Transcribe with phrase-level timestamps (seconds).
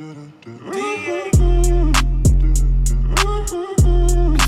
[0.00, 0.16] Qu'est-ce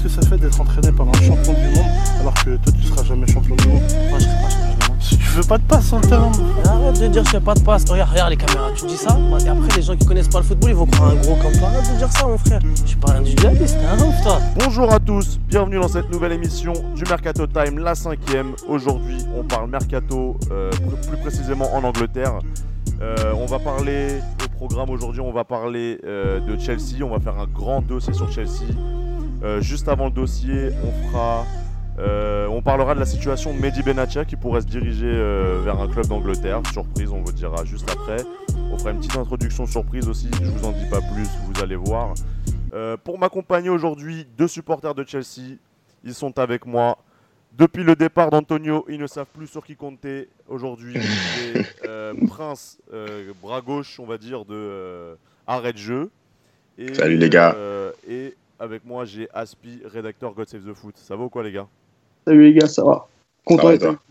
[0.02, 1.84] que ça fait d'être entraîné par un champion du monde
[2.20, 3.82] alors que toi tu seras jamais champion du monde?
[4.08, 4.96] Moi, je serai pas champion du monde.
[5.02, 6.32] Si tu veux pas de passe sur le terrain.
[6.64, 7.84] Arrête de dire je fais pas de passe.
[7.90, 9.18] Regarde, regarde les caméras, tu dis ça?
[9.44, 11.52] Et après, les gens qui connaissent pas le football, ils vont croire un gros comme
[11.52, 11.68] toi.
[11.68, 12.60] Arrête de dire ça, mon frère.
[12.74, 14.40] Je suis pas individualiste, t'es un ouf, toi.
[14.56, 18.54] Bonjour à tous, bienvenue dans cette nouvelle émission du Mercato Time, la cinquième.
[18.66, 20.70] Aujourd'hui, on parle Mercato, euh,
[21.08, 22.38] plus précisément en Angleterre.
[23.02, 24.20] Euh, on va parler
[24.62, 27.02] aujourd'hui, on va parler euh, de Chelsea.
[27.02, 28.66] On va faire un grand dossier sur Chelsea.
[29.42, 31.44] Euh, juste avant le dossier, on fera,
[31.98, 35.12] euh, on parlera de la situation de Mehdi Benatia qui pourrait se diriger
[35.64, 36.60] vers un club d'Angleterre.
[36.72, 38.24] Surprise, on vous dira juste après.
[38.72, 40.30] On fera une petite introduction surprise aussi.
[40.40, 42.14] Je vous en dis pas plus, vous allez voir.
[43.04, 45.58] Pour m'accompagner aujourd'hui, deux supporters de Chelsea.
[46.04, 46.98] Ils sont avec moi.
[47.58, 50.28] Depuis le départ d'Antonio, ils ne savent plus sur qui compter.
[50.48, 50.94] Aujourd'hui,
[51.36, 55.14] c'est euh, Prince, euh, bras gauche, on va dire, de euh,
[55.46, 56.10] Arrêt de jeu.
[56.78, 57.54] Et, Salut, les gars.
[57.54, 60.96] euh, et avec moi, j'ai Aspi, rédacteur God Save the Foot.
[60.96, 61.66] Ça va ou quoi, les gars?
[62.26, 63.06] Salut les gars, ça va
[63.44, 64.02] Content Ça va, toi?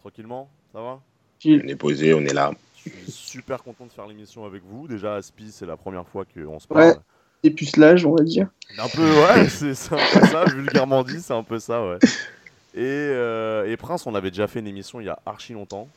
[0.00, 1.00] Tranquillement Ça va?
[1.46, 2.52] On est posé, on est là.
[2.84, 4.86] Je suis super content de faire l'émission avec vous.
[4.88, 6.92] Déjà, Aspi, c'est la première fois qu'on se Ouais.
[6.92, 7.02] parle.
[7.42, 8.48] Et pucelage, on va dire.
[8.78, 11.98] Un peu, ouais, c'est un peu ça, vulgairement dit, c'est un peu ça, ouais.
[12.74, 15.88] Et, euh, et Prince, on avait déjà fait une émission il y a archi longtemps.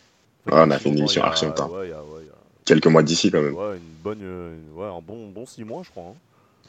[0.48, 1.70] Ouais, on a fait une émission il y a- archi longtemps.
[1.70, 2.34] Ouais, il y a, ouais, il y a-
[2.66, 3.54] Quelques mois d'ici quand même.
[3.56, 6.04] ouais, une bonne, ouais, un bon, bon six mois, je crois.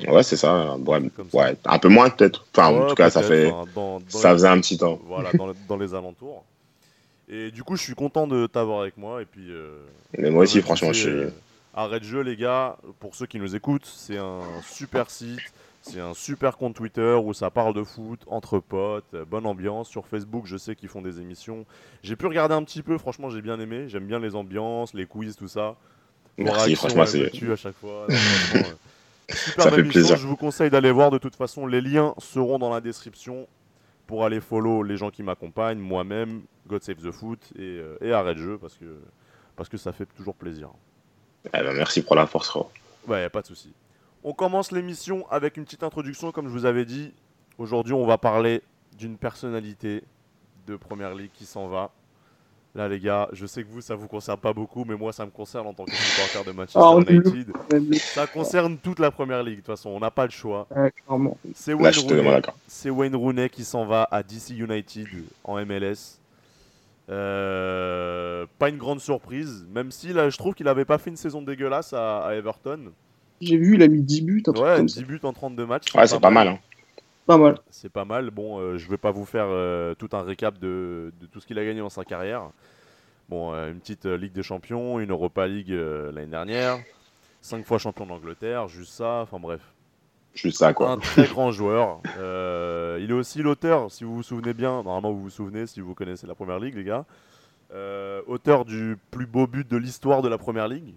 [0.06, 0.12] hein.
[0.12, 0.74] Ouais, c'est ça.
[0.76, 1.00] Ouais,
[1.32, 2.44] ouais, un peu moins peut-être.
[2.52, 3.46] Enfin, en tout cas, ça fait.
[3.46, 4.98] enfin, dans- dans Ça les- faisait un petit temps.
[5.06, 6.44] Voilà, dans, le- dans les alentours.
[7.28, 9.22] Et du coup, je suis content de t'avoir avec moi.
[9.22, 9.78] Et puis, euh,
[10.18, 11.08] Mais moi aussi, franchement, je suis.
[11.08, 11.30] euh,
[11.76, 12.76] Arrête de jeu, les gars.
[13.00, 15.40] Pour ceux qui nous écoutent, c'est un super site.
[15.86, 19.86] C'est un super compte Twitter où ça parle de foot, entre potes, euh, bonne ambiance.
[19.86, 21.66] Sur Facebook, je sais qu'ils font des émissions.
[22.02, 23.84] J'ai pu regarder un petit peu, franchement, j'ai bien aimé.
[23.88, 25.76] J'aime bien les ambiances, les quiz, tout ça.
[26.38, 27.50] Merci, réactions, franchement, elles c'est.
[27.50, 28.06] à chaque fois.
[28.08, 28.14] Euh,
[29.28, 30.16] super Ça fait plaisir.
[30.16, 31.10] Je vous conseille d'aller voir.
[31.10, 33.46] De toute façon, les liens seront dans la description
[34.06, 38.10] pour aller follow les gens qui m'accompagnent, moi-même, God Save the Foot et, euh, et
[38.12, 39.00] Arrête Jeu parce que,
[39.54, 40.70] parce que ça fait toujours plaisir.
[41.46, 42.56] Eh ben, merci pour la force.
[43.06, 43.74] Ouais, y a pas de souci.
[44.26, 47.12] On commence l'émission avec une petite introduction, comme je vous avais dit.
[47.58, 48.62] Aujourd'hui, on va parler
[48.96, 50.02] d'une personnalité
[50.66, 51.90] de Première Ligue qui s'en va.
[52.74, 55.26] Là, les gars, je sais que vous, ça vous concerne pas beaucoup, mais moi, ça
[55.26, 57.96] me concerne en tant que supporter de Manchester Ah, United.
[57.98, 60.66] Ça concerne toute la Première Ligue, de toute façon, on n'a pas le choix.
[60.74, 60.90] Ouais.
[61.54, 61.94] C'est Wayne,
[63.14, 65.06] Rooney, Wayne qui s'en va à DC United
[65.44, 66.18] en MLS.
[67.10, 71.16] Euh, pas une grande surprise, même si là, je trouve qu'il avait pas fait une
[71.18, 72.90] saison dégueulasse à, à Everton.
[73.40, 75.02] J'ai vu, il a mis 10 buts, un truc Ouais, comme 10 ça.
[75.02, 75.94] buts en 32 matchs.
[75.94, 76.48] Ouais, c'est pas mal.
[76.48, 76.58] Hein.
[77.26, 77.58] Pas mal.
[77.70, 78.30] C'est pas mal.
[78.30, 81.46] Bon, euh, je vais pas vous faire euh, tout un récap de, de tout ce
[81.46, 82.50] qu'il a gagné dans sa carrière.
[83.28, 86.78] Bon, euh, une petite euh, Ligue des Champions, une Europa League euh, l'année dernière,
[87.40, 89.60] 5 fois champion d'Angleterre, juste ça, enfin bref.
[90.34, 90.90] Juste ça, quoi.
[90.90, 92.00] Un très grand joueur.
[92.18, 95.80] Euh, il est aussi l'auteur, si vous vous souvenez bien, normalement vous vous souvenez si
[95.80, 97.06] vous connaissez la Première Ligue, les gars.
[97.72, 100.92] Euh, auteur du plus beau but de l'histoire de la Première Ligue.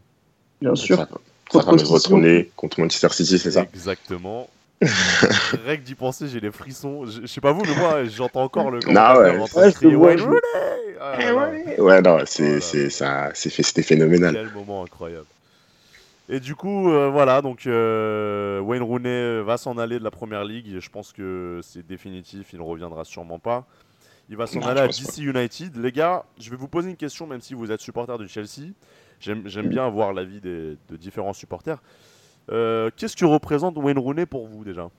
[0.59, 1.07] Bien sûr.
[1.51, 4.49] Ça, de City, retourner contre Manchester City, c'est ça Exactement.
[4.81, 7.05] Rien que d'y penser, j'ai les frissons.
[7.05, 9.61] Je je sais pas vous, mais moi, j'entends encore le Non, commentateur ouais.
[9.63, 10.39] Ouais, je Wayne je- Rooney
[11.01, 11.51] Ah là,
[11.83, 12.61] Ouais, non, c'est Voilà.
[12.61, 14.33] c'est ça, c'est fait- c'était phénoménal.
[14.33, 15.25] Quel moment incroyable.
[16.29, 20.43] Et du coup, euh, voilà, donc euh, Wayne Rooney va s'en aller de la première
[20.43, 20.79] ligue.
[20.79, 23.65] Je pense que c'est définitif, il ne reviendra sûrement pas.
[24.29, 25.77] Il va s'en Non, aller à DC United.
[25.77, 28.73] Les gars, je vais vous poser une question, même si vous êtes supporter de Chelsea.
[29.19, 31.79] J'aime bien avoir l'avis de différents supporters.
[32.51, 34.89] Euh, Qu'est-ce que représente Wayne Rooney pour vous déjà?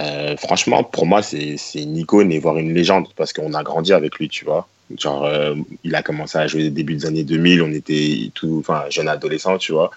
[0.00, 3.92] Euh, franchement, pour moi, c'est une icône et voire une légende parce qu'on a grandi
[3.92, 4.66] avec lui, tu vois.
[4.98, 8.58] Genre, euh, il a commencé à jouer au début des années 2000, on était tout,
[8.60, 9.90] enfin, jeune adolescent, tu vois.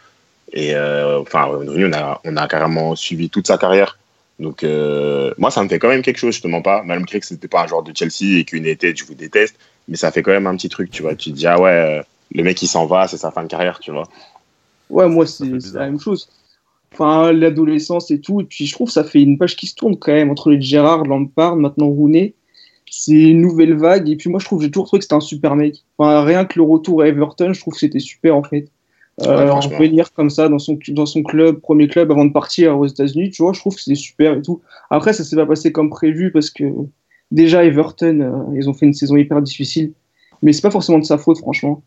[0.54, 3.98] Et euh, enfin, Rooney, on a, on a carrément suivi toute sa carrière.
[4.40, 7.20] Donc, euh, moi, ça me fait quand même quelque chose, je te mens pas, malgré
[7.20, 9.56] que c'était pas un joueur de Chelsea et qu'une était, je vous déteste,
[9.88, 11.16] mais ça fait quand même un petit truc, tu vois.
[11.16, 13.48] Tu te dis, ah ouais, euh, le mec, il s'en va, c'est sa fin de
[13.48, 14.08] carrière, tu vois.
[14.90, 16.30] Ouais, moi, c'est c'est la même chose.
[16.94, 18.42] Enfin, l'adolescence et tout.
[18.42, 20.50] Et puis, je trouve que ça fait une page qui se tourne quand même entre
[20.52, 22.34] les Gérard, Lampard, maintenant Rooney.
[22.90, 24.10] C'est une nouvelle vague.
[24.10, 25.84] Et puis, moi, je trouve, j'ai toujours trouvé que c'était un super mec.
[25.98, 28.70] Enfin, rien que le retour à Everton, je trouve que c'était super, en fait.
[29.20, 29.78] Ouais, Euh, franchement.
[29.78, 33.32] revenir comme ça dans son, dans son club, premier club, avant de partir aux États-Unis,
[33.32, 34.62] tu vois, je trouve que c'était super et tout.
[34.90, 36.64] Après, ça s'est pas passé comme prévu parce que
[37.32, 39.92] déjà, Everton, euh, ils ont fait une saison hyper difficile.
[40.44, 41.84] Mais c'est pas forcément de sa faute, franchement.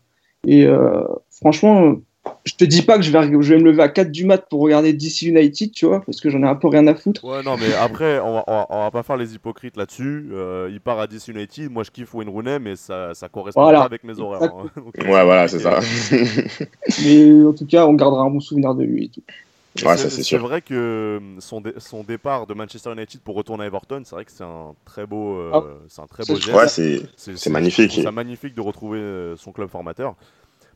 [0.47, 1.95] Et euh, franchement,
[2.45, 4.43] je te dis pas que je vais, je vais me lever à 4 du mat
[4.49, 7.23] pour regarder DC United, tu vois, parce que j'en ai un peu rien à foutre.
[7.23, 10.29] Ouais, non, mais après, on va, on va, on va pas faire les hypocrites là-dessus.
[10.31, 11.71] Euh, il part à DC United.
[11.71, 13.79] Moi, je kiffe Wayne Rooney, mais ça, ça correspond Voilà.
[13.79, 14.43] pas avec mes horaires.
[14.43, 14.65] hein.
[14.75, 15.79] Donc, euh, Ouais, voilà, c'est ça.
[17.05, 19.21] Mais en tout cas, on gardera un bon souvenir de lui et tout.
[19.85, 23.67] Ouais, c'est vrai que euh, son, dé- son départ de Manchester United pour retourner à
[23.67, 25.63] Everton, c'est vrai que c'est un très beau, euh, Ah.
[25.87, 26.53] c'est un très beau geste.
[26.53, 26.67] Ouais,
[27.15, 27.93] c'est magnifique.
[27.93, 30.15] C'est magnifique de retrouver euh, son club formateur.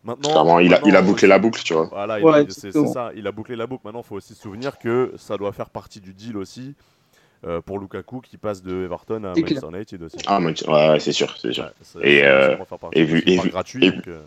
[0.04, 1.88] Maintenant, clairement, il a, il a bouclé la boucle, tu vois.
[1.92, 3.82] Voilà, Ouais, c'est ça, il a bouclé la boucle.
[3.86, 6.76] Maintenant, il faut aussi se souvenir que ça doit faire partie du deal aussi
[7.46, 9.34] euh, pour Lukaku qui passe de Everton à.
[9.36, 10.18] Manchester United aussi.
[10.28, 11.70] Ah, ouais, c'est sûr, c'est sûr.
[12.02, 12.56] Et, euh,
[12.94, 13.86] et vu- et vu- gratuit.
[13.86, 14.22] et- donc, euh,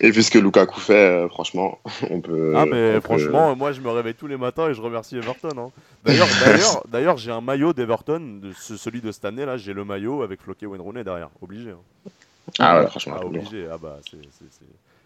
[0.00, 0.94] Et vu ce que Lukaku fait,
[1.24, 1.78] euh, franchement,
[2.10, 2.52] on peut.
[2.56, 5.56] Ah mais peut- franchement, moi je me réveille tous les matins et je remercie Everton.
[5.58, 5.70] hein.
[6.04, 9.72] D'ailleurs, d'ailleurs, d'ailleurs, j'ai un maillot d'Everton, de ce- celui de cette année là, j'ai
[9.72, 11.70] le maillot avec Floqué Wayne Rooney derrière, obligé.
[11.70, 12.10] hein.
[12.58, 13.16] Ah ouais, franchement.
[13.20, 13.98] Ah, obligé, ah bah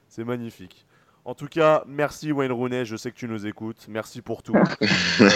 [0.09, 0.85] c'est- magnifique.
[1.25, 4.55] En tout cas, merci Wayne Rooney, je sais que tu nous écoutes, merci pour tout.
[5.21, 5.27] Euh,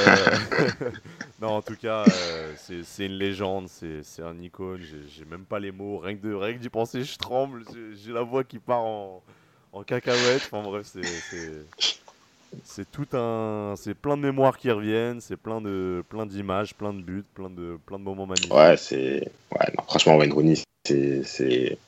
[1.43, 5.73] non, en tout cas, euh, c'est une légende, c'est un icône, j'ai même pas les
[5.73, 7.63] mots, rien que d'y penser, je tremble,
[8.03, 9.23] j'ai la voix qui part en,
[9.75, 11.67] en cacahuète, enfin bref, c'est-
[12.91, 13.75] tout un...
[13.77, 17.51] C'est plein de mémoires qui reviennent, c'est plein de plein d'images, plein de buts, plein
[17.51, 18.53] de, plein de moments magnifiques.
[18.53, 19.29] Ouais, c'est.
[19.51, 20.55] Ouais, non, franchement, Wayne Rooney,
[20.87, 21.23] c'est.
[21.25, 21.79] c'est-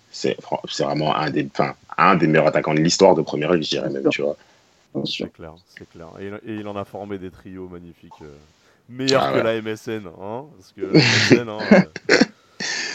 [0.80, 3.90] vraiment un des, enfin, un des meilleurs attaquants de l'histoire de Première Ligue, je dirais
[3.90, 4.36] même, tu vois.
[5.04, 6.08] C'est clair, c'est clair.
[6.18, 8.22] Et, il- et il en a formé des trios magnifiques.
[8.22, 8.36] euh,
[8.88, 9.42] meilleurs Ah que ouais.
[9.42, 11.86] la MSN, hein Parce que la MSN, hein, euh,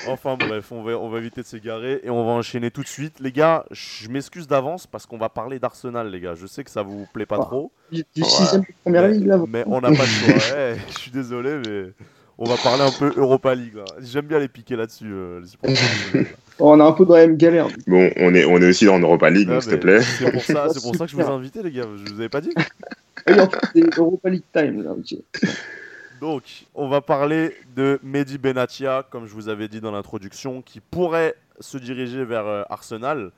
[0.07, 2.87] Enfin bref, on va, on va éviter de s'égarer et on va enchaîner tout de
[2.87, 3.19] suite.
[3.19, 6.33] Les gars, je m'excuse d'avance parce qu'on va parler d'Arsenal, les gars.
[6.35, 7.45] Je sais que ça vous plaît pas Ah.
[7.45, 7.71] trop.
[7.91, 8.27] Du du Ouais.
[8.27, 9.39] sixième de première mais, ligue, là.
[9.47, 10.33] mais on n'a pas de choix.
[10.55, 11.91] Ouais, je suis désolé, mais
[12.37, 13.77] on va parler un peu Europa League.
[14.01, 15.05] J'aime bien les piquer là-dessus.
[15.11, 16.25] euh, les.
[16.63, 17.67] On a un peu dans la même galère.
[17.87, 20.01] Bon, on est, on est aussi en Europa League, Ah, donc s'il te plaît.
[20.01, 21.87] C'est pour, ça, c'est pour ça que je vous ai invité, les gars.
[22.05, 22.51] Je vous avais pas dit
[23.27, 25.17] Oui, en fait, c'est Europa League time, là, ok.
[26.21, 26.43] Donc,
[26.75, 31.35] on va parler de Mehdi Benatia, comme je vous avais dit dans l'introduction, qui pourrait
[31.59, 33.31] se diriger vers euh, Arsenal.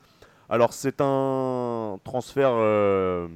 [0.49, 3.27] Alors, c'est un transfert euh,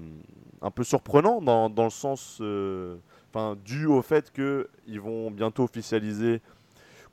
[0.61, 2.97] un peu surprenant dans, dans le sens, euh,
[3.33, 6.41] enfin, dû au fait qu'ils vont bientôt officialiser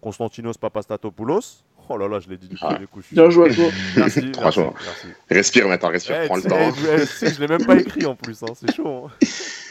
[0.00, 1.62] Konstantinos Papastatopoulos.
[1.88, 2.74] Oh là là, je l'ai dit du Ah.
[2.74, 3.00] premier coup.
[3.00, 3.64] je suis- Bien joué à toi.
[3.96, 5.06] Merci, merci, merci.
[5.30, 6.56] Respire maintenant, respire, Eh, prends le temps.
[6.58, 9.06] eh, eh, sais, je l'ai même pas écrit en plus, hein, c'est chaud.
[9.06, 9.10] hein.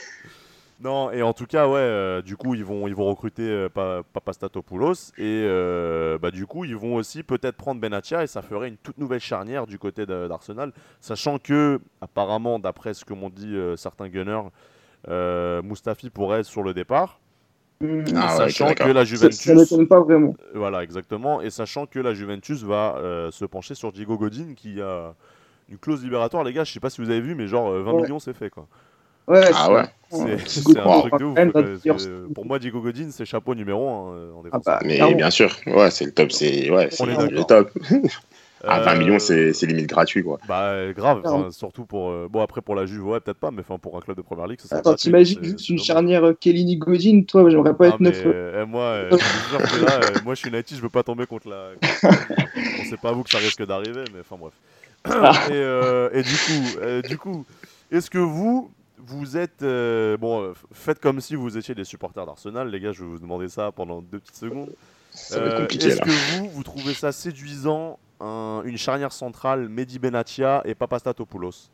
[0.83, 3.69] non, et en tout cas, ouais, euh, du coup, ils vont, ils vont recruter euh,
[3.69, 8.41] Pa- Papastatopoulos et euh, bah, du coup, ils vont aussi peut-être prendre Benatia et ça
[8.41, 13.30] ferait une toute nouvelle charnière du côté d'Arsenal, sachant que, apparemment, d'après ce que m'ont
[13.30, 14.44] dit euh, certains gunners,
[15.63, 17.19] Mustafi pourrait être sur le départ,
[17.83, 19.68] Hum, Ah sachant que la Juventus.
[19.68, 20.33] ça pas vraiment.
[20.53, 21.41] Voilà, exactement.
[21.41, 22.95] Et sachant que la Juventus va
[23.31, 25.13] se pencher sur Diego Godin qui a
[25.69, 26.63] une clause libératoire, les gars.
[26.63, 28.01] Je sais pas si vous avez vu, mais genre euh, 20 Ouais.
[28.03, 28.68] millions, c'est fait quoi.
[29.27, 29.83] Ouais, Ah c'est- ouais.
[30.47, 31.39] C'est un truc de ouf.
[31.99, 33.91] C'est- Pour moi, Diego Godin, c'est chapeau numéro 1
[34.33, 34.63] en Ah défense.
[34.65, 35.15] bah, Mais clairement.
[35.17, 37.71] bien sûr, ouais, c'est le top, c'est ouais, On le top.
[38.65, 40.39] Euh, À 20 millions, c'est c'est limite gratuit, quoi.
[40.47, 41.21] Bah, euh, grave.
[41.25, 42.11] Enfin, surtout pour.
[42.11, 44.21] euh, Bon, après, pour la Juve, ouais, peut-être pas, mais enfin, pour un club de
[44.21, 47.73] première ligue, ça serait Attends, t'imagines juste c'est une charnière euh, Kellini Godin, toi, j'aimerais
[47.75, 48.21] pas Ah, être neuf.
[48.23, 50.87] mais, euh, euh, moi, euh, je que là, euh, moi, je suis United, je veux
[50.87, 51.71] pas tomber contre la.
[51.73, 51.79] Bon,
[52.89, 54.53] c'est pas à vous que ça risque d'arriver, mais enfin bref.
[55.49, 57.43] et, euh, et du coup, euh, du coup,
[57.91, 58.71] est-ce que vous,
[59.05, 62.91] vous êtes euh, bon, euh, faites comme si vous étiez des supporters d'Arsenal, les gars.
[62.91, 64.71] Je vais vous demander ça pendant deux petites secondes.
[65.33, 66.09] Euh, Est-ce que
[66.39, 71.69] vous, vous trouvez ça séduisant, un- une charnière centrale, Mehdi Benatia et Papastatopoulos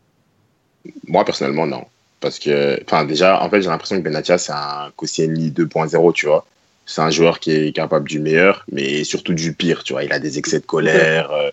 [1.08, 1.86] Moi, personnellement, non.
[2.20, 6.26] Parce que, enfin, déjà, en fait, j'ai l'impression que Benatia, c'est un Koscielny 2.0, tu
[6.26, 6.46] vois.
[6.86, 10.04] C'est un joueur qui est capable du meilleur, mais surtout du pire, tu vois.
[10.04, 11.52] Il a des excès de colère, euh,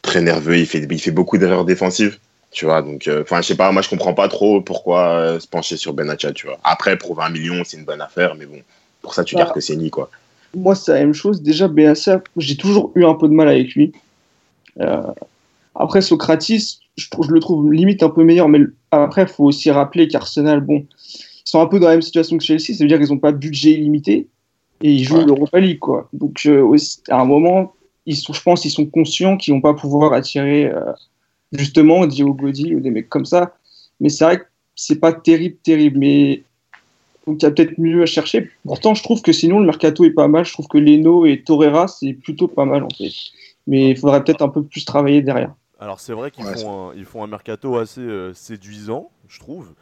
[0.00, 2.18] très nerveux, il fait, il fait beaucoup d'erreurs défensives,
[2.50, 2.82] tu vois.
[2.82, 5.76] Donc, euh, enfin, je sais pas, moi, je comprends pas trop pourquoi euh, se pencher
[5.76, 6.58] sur Benatia, tu vois.
[6.64, 8.58] Après, pour 20 millions, c'est une bonne affaire, mais bon,
[9.02, 9.42] pour ça, tu Bah.
[9.42, 10.10] gardes Koscielny, quoi.
[10.54, 11.42] Moi, c'est la même chose.
[11.42, 13.92] Déjà, Benatia, j'ai toujours eu un peu de mal avec lui.
[14.80, 15.02] Euh,
[15.74, 19.70] après, Socratis, je, je le trouve limite un peu meilleur, mais après, il faut aussi
[19.70, 22.88] rappeler qu'Arsenal, bon, ils sont un peu dans la même situation que Chelsea, ça veut
[22.88, 24.26] dire qu'ils n'ont pas de budget illimité
[24.82, 25.24] et ils jouent Ouais.
[25.24, 26.08] l'Europa League, quoi.
[26.12, 27.74] Donc, aussi, à un moment,
[28.06, 30.70] ils sont, je pense qu'ils sont conscients qu'ils vont pas pouvoir attirer
[31.52, 33.56] justement Diogo Godin ou des mecs comme ça.
[34.00, 35.98] Mais c'est vrai que c'est pas terrible, terrible.
[35.98, 36.44] Mais
[37.26, 38.50] donc il y a peut-être mieux à chercher.
[38.64, 40.44] Pourtant, je trouve que sinon le mercato est pas mal.
[40.44, 43.10] Je trouve que Leno et Torreira c'est plutôt pas mal en fait.
[43.66, 45.54] Mais il faudrait peut-être un peu plus travailler derrière.
[45.78, 49.74] Alors c'est vrai qu'ils Ouais, font, font un mercato assez euh, séduisant, je trouve.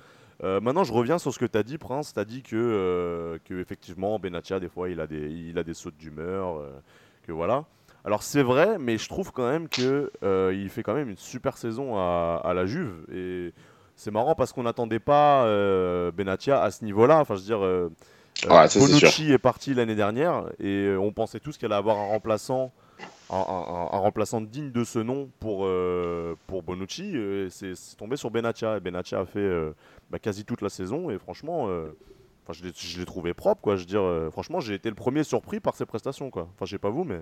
[0.44, 2.12] Euh, maintenant, je reviens sur ce que tu as dit, Prince.
[2.14, 5.64] Tu as dit que, euh, que effectivement, Benatia, des fois, il a des, il a
[5.64, 6.58] des sautes d'humeur.
[6.58, 6.70] euh,
[7.24, 7.64] que voilà.
[8.08, 11.18] Alors c'est vrai, mais je trouve quand même que euh, il fait quand même une
[11.18, 13.04] super saison à, à la Juve.
[13.12, 13.52] Et
[13.96, 17.20] c'est marrant parce qu'on n'attendait pas euh, Benatia à ce niveau-là.
[17.20, 17.90] Enfin, je veux dire, euh,
[18.44, 21.98] Ouais, ça, c'est Bonucci est, parti l'année dernière et on pensait tous qu'elle allait avoir
[21.98, 22.72] un remplaçant,
[23.28, 27.14] un, un- un- un remplaçant digne de ce nom pour, euh, pour Bonucci.
[27.50, 29.50] C'est tombé sur Benatia et Benatia a fait
[30.08, 33.60] bah, quasi toute la saison et franchement, enfin, je l'ai- trouvé propre.
[33.60, 33.76] Quoi.
[33.76, 36.30] Je veux dire, franchement, j'ai été le premier surpris par ses prestations.
[36.30, 36.48] Quoi.
[36.54, 37.20] Enfin, je sais pas vous, mais.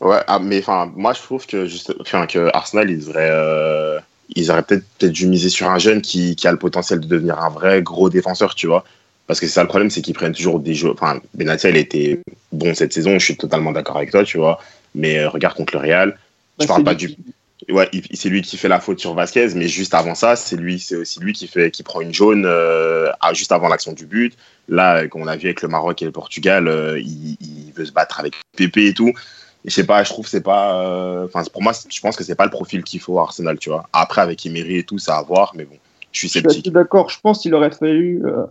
[0.00, 4.00] Ouais, ah, mais enfin, moi je trouve que, juste, que Arsenal, ils auraient, euh,
[4.34, 7.06] ils auraient peut-être peut dû miser sur un jeune qui, qui a le potentiel de
[7.06, 8.84] devenir un vrai gros défenseur, tu vois.
[9.26, 10.94] Parce que c'est ça le problème, c'est qu'ils prennent toujours des joueurs.
[10.94, 14.58] Enfin, Benatia, il été bon cette saison, je suis totalement d'accord avec toi, tu vois.
[14.94, 16.18] Mais euh, regarde contre le Real,
[16.58, 17.16] je Bah, parle pas lui du.
[17.72, 20.80] Ouais, c'est lui qui fait la faute sur Vasquez, mais juste avant ça, c'est lui,
[20.80, 24.34] c'est aussi lui qui fait, qui prend une jaune euh, juste avant l'action du but.
[24.68, 27.92] Là, qu'on a vu avec le Maroc et le Portugal, euh, il, il veut se
[27.92, 29.12] battre avec Pépé et tout.
[29.64, 30.82] Je sais pas, je trouve que c'est pas.
[30.84, 33.58] euh, Enfin, pour moi, je pense que c'est pas le profil qu'il faut à Arsenal,
[33.58, 33.88] tu vois.
[33.92, 35.76] Après, avec Emery et tout, ça à voir, mais bon,
[36.12, 36.72] je suis Je suis assez sceptique.
[36.72, 37.10] d'accord.
[37.10, 38.44] Je pense qu'il aurait fallu euh,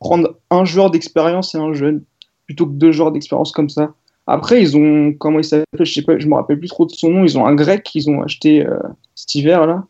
[0.00, 2.02] prendre un joueur d'expérience et un jeune,
[2.46, 3.92] plutôt que deux joueurs d'expérience comme ça.
[4.26, 6.90] Après, ils ont, comment il s'appelle, je sais pas, je me rappelle plus trop de
[6.92, 7.24] son nom.
[7.24, 8.78] Ils ont un grec qu'ils ont acheté euh,
[9.14, 9.84] cet hiver là,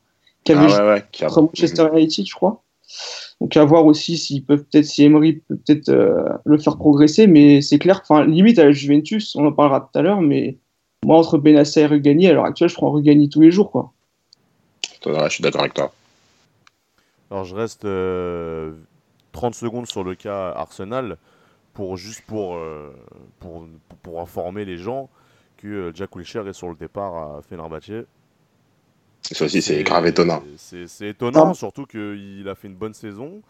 [0.45, 1.05] qui avait Ah ouais, ouais.
[1.13, 2.63] qui a- Manchester United, je crois.
[3.41, 7.27] Donc à voir aussi s'ils peuvent peut-être, si Emery peut peut-être euh, le faire progresser,
[7.27, 10.57] mais c'est clair, enfin limite à la Juventus, on en parlera tout à l'heure, mais
[11.05, 13.93] moi entre Benassa et Rugani, à l'heure actuelle, je prends Rugani tous les jours, quoi.
[15.05, 15.93] Je suis d'accord avec toi.
[17.31, 18.73] Alors je reste euh,
[19.33, 21.17] 30 secondes sur le cas Arsenal
[21.75, 22.93] pour juste pour, euh,
[23.41, 23.67] pour,
[24.03, 25.11] pour informer les gens
[25.57, 28.07] que euh, Jack Wilshere est sur le départ à Fenerbahçe.
[29.33, 30.43] Ça aussi, c'est grave étonnant.
[30.57, 31.55] C'est c'est étonnant, Ah.
[31.55, 33.41] surtout qu'il a fait une bonne saison.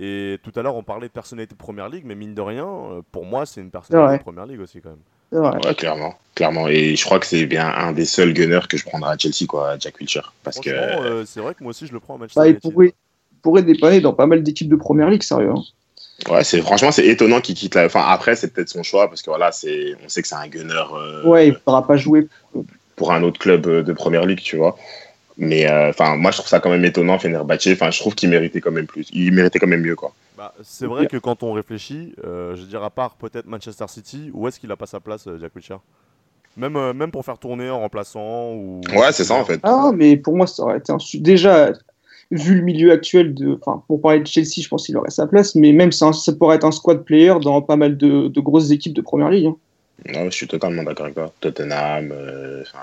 [0.00, 2.66] Et tout à l'heure, on parlait de personnalité de Première Ligue, mais mine de rien,
[2.66, 4.18] euh, pour moi, c'est une personnalité Ouais.
[4.18, 4.98] de Première Ligue aussi quand même.
[5.62, 6.68] Ouais, clairement, clairement.
[6.68, 9.46] Et je crois que c'est bien un des seuls gunners que je prendrai à Chelsea,
[9.48, 10.32] quoi, Jack Wilshere.
[10.44, 10.70] Parce que.
[10.70, 12.94] Euh, c'est vrai que moi aussi, je le prends à Manchester Bah, il pourrait,
[13.32, 15.50] il pourrait dépanner dans pas mal d'équipes de première ligue, sérieux.
[15.50, 15.62] hein.
[16.30, 17.84] Ouais, c'est franchement c'est étonnant qu'il quitte la.
[17.86, 20.48] Enfin après c'est peut-être son choix parce que voilà c'est on sait que c'est un
[20.48, 22.26] gunner euh, Ouais, il ne pourra pas jouer.
[22.96, 24.76] pour un autre club de première ligue tu vois.
[25.38, 27.68] Mais euh, enfin moi je trouve ça quand même étonnant Fenerbahçe.
[27.72, 29.08] Enfin je trouve qu'il méritait quand même plus.
[29.12, 30.12] Il méritait quand même mieux quoi.
[30.36, 33.86] Bah, c'est vrai que quand on réfléchit, euh, je veux dire, à part peut-être Manchester
[33.88, 35.80] City, où est-ce qu'il a pas sa place, euh, Jack Wilshere
[36.56, 38.80] même, euh, même pour faire tourner en remplaçant ou...
[38.92, 39.60] Ouais c'est ça en fait.
[39.62, 40.98] Ah, mais pour moi, ça aurait été un.
[41.14, 41.72] Déjà,
[42.32, 45.26] vu le milieu actuel, de, enfin, pour parler de Chelsea, je pense qu'il aurait sa
[45.28, 48.40] place, mais même ça, ça pourrait être un squad player dans pas mal de, de
[48.40, 49.46] grosses équipes de première ligue.
[49.46, 49.56] hein.
[50.06, 51.32] Ouais, je suis totalement d'accord avec toi.
[51.40, 52.10] Tottenham.
[52.12, 52.78] euh, enfin,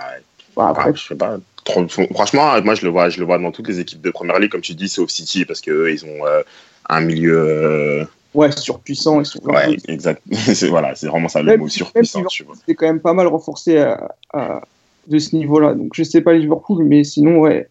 [0.55, 1.37] Bah, enfin, après, je sais pas.
[1.65, 4.39] Trop- franchement moi je le vois je le vois dans toutes les équipes de première
[4.39, 6.41] ligue comme tu dis sauf City parce que eux, ils ont euh,
[6.87, 7.37] un milieu.
[7.37, 9.19] euh, ouais, surpuissant.
[9.19, 10.21] Ils sont ouais exact.
[10.31, 12.55] c'est voilà c'est vraiment ça le Même- mot surpuissant si- tu vois.
[12.65, 14.61] c'est quand même pas mal renforcé à, à-
[15.07, 15.73] de ce niveau-là.
[15.75, 17.69] Donc je sais pas Liverpool, mais sinon, ouais,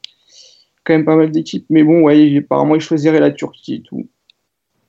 [0.84, 1.66] quand même pas mal d'équipes.
[1.70, 4.06] Mais bon, ouais, apparemment, il choisirait la Turquie et tout.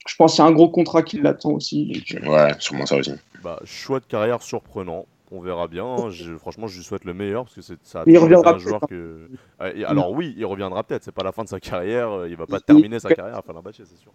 [0.07, 1.88] Je pense qu'il y a un gros contrat qui l'attend aussi.
[1.88, 3.13] donc, euh, Ouais sûrement ça aussi.
[3.43, 5.07] Bah, choix de carrière surprenant.
[5.35, 5.85] On verra bien.
[5.85, 6.09] hein.
[6.09, 8.03] Je- franchement, je lui souhaite le meilleur parce que c'est ça.
[8.13, 9.29] il reviendra un joueur que.
[9.61, 11.03] Euh, et alors oui, il reviendra peut-être.
[11.03, 12.09] C'est pas la fin de sa carrière.
[12.11, 14.11] euh, Il va pas terminer sa carrière à Fenerbahçe, c'est sûr.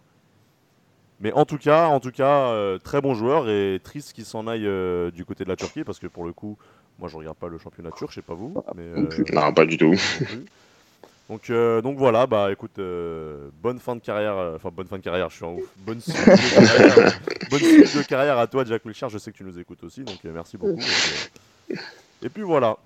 [1.23, 4.47] Mais en tout cas, en tout cas, euh, très bon joueur et triste qu'il s'en
[4.47, 6.57] aille euh, du côté de la Turquie parce que pour le coup,
[6.99, 9.67] moi je regarde pas le championnat turc, je sais pas vous, mais euh, Non pas
[9.67, 9.95] du tout.
[11.31, 14.99] Donc, euh, donc voilà, bah écoute, euh, bonne fin de carrière, euh, enfin bonne fin
[14.99, 17.21] de carrière, je suis en ouf, bonne suite de carrière,
[17.51, 20.03] bonne suite de carrière à toi Jack Wilshere, je sais que tu nous écoutes aussi,
[20.03, 20.81] donc merci beaucoup.
[20.81, 21.79] Et, puis,
[22.25, 22.77] et puis voilà,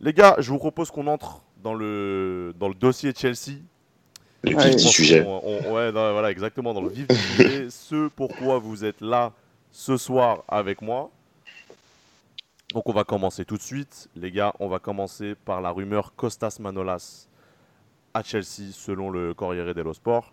[0.00, 3.58] les gars, je vous propose qu'on entre dans le, dans le dossier Chelsea.
[4.44, 5.22] Le vif du sujet.
[5.26, 9.32] on- ouais, non, voilà, exactement, dans le vif du sujet, ce pourquoi vous êtes là
[9.72, 11.10] ce soir avec moi.
[12.72, 16.14] Donc on va commencer tout de suite, les gars, on va commencer par la rumeur
[16.16, 17.26] Costas Manolas
[18.14, 20.32] à Chelsea selon le Corriere dello Sport.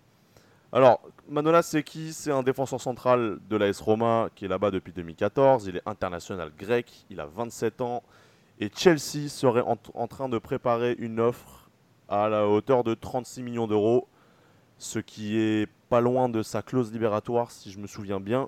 [0.72, 2.14] Alors, Manolas, c'est qui?
[2.14, 5.68] C'est un défenseur central de l'AS Roma qui est là-bas depuis 2014.
[5.68, 8.04] Il est international grec, il a 27 ans.
[8.60, 11.70] Et Chelsea serait en, en train de préparer une offre
[12.08, 14.08] à la hauteur de 36 millions d'euros,
[14.78, 18.48] ce qui est pas loin de sa clause libératoire, si je me souviens bien.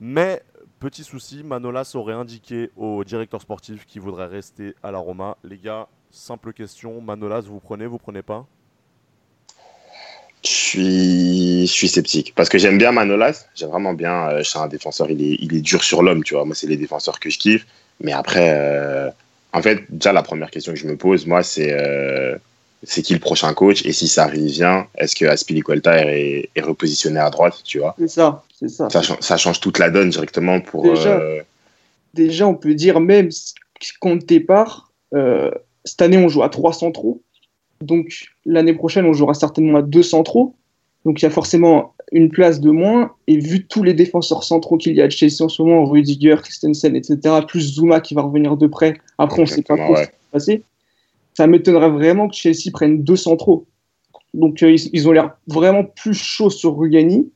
[0.00, 0.42] Mais,
[0.78, 5.36] petit souci, Manolas aurait indiqué au directeur sportif qu'il voudrait rester à la Roma.
[5.44, 8.46] Les gars, simple question, Manolas, vous prenez, vous prenez pas?
[10.44, 14.28] Je suis, je suis sceptique parce que j'aime bien Manolas, j'aime vraiment bien.
[14.28, 16.44] euh, c'est un défenseur, il est, il est dur sur l'homme, tu vois.
[16.44, 17.66] Moi, c'est les défenseurs que je kiffe.
[18.00, 19.10] Mais après, euh,
[19.52, 22.36] en fait, déjà la première question que je me pose, moi, c'est euh,
[22.84, 23.84] c'est qui le prochain coach?
[23.84, 27.96] Et si Sarri vient, est-ce que Aspilicueta est, est repositionné à droite, tu vois?
[27.98, 28.88] C'est ça, c'est ça.
[28.88, 30.84] ça, cha- ça change toute la donne directement pour.
[30.84, 31.16] Déjà.
[31.18, 31.40] euh,
[32.14, 33.54] Déjà, on peut dire même s-
[34.00, 35.50] compte départ, euh,
[35.88, 37.22] cette année, on joue à 3 centraux.
[37.80, 40.54] Donc l'année prochaine, on jouera certainement à deux centraux.
[41.04, 43.12] Donc il y a forcément une place de moins.
[43.26, 46.36] Et vu tous les défenseurs centraux qu'il y a de Chelsea en ce moment, Rudiger,
[46.42, 49.94] Christensen, etc., plus Zuma qui va revenir de près, après on ne sait pas trop
[49.96, 50.62] ce qui va se passer,
[51.34, 53.66] ça m'étonnerait vraiment que Chelsea prenne deux centraux.
[54.34, 57.30] Donc euh, ils, ils, ont l'air vraiment plus chauds sur Rugani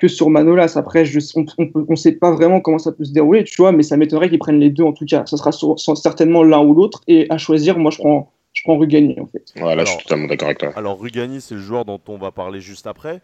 [0.00, 0.72] que sur Manolas.
[0.76, 1.44] Après, je, on
[1.90, 4.38] ne sait pas vraiment comment ça peut se dérouler, tu vois, mais ça m'étonnerait qu'ils
[4.38, 5.24] prennent les deux en tout cas.
[5.26, 7.00] Ça sera sur, certainement l'un ou l'autre.
[7.06, 9.44] Et à choisir, moi je prends, je prends Rugani en fait.
[9.56, 10.70] Voilà, je suis totalement d'accord avec toi.
[10.76, 13.20] Alors Rugani, c'est le joueur dont on va parler juste après.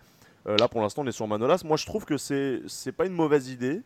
[0.49, 1.63] Euh, là, pour l'instant, on est sur Manolas.
[1.65, 3.83] Moi, je trouve que c'est c'est pas une mauvaise idée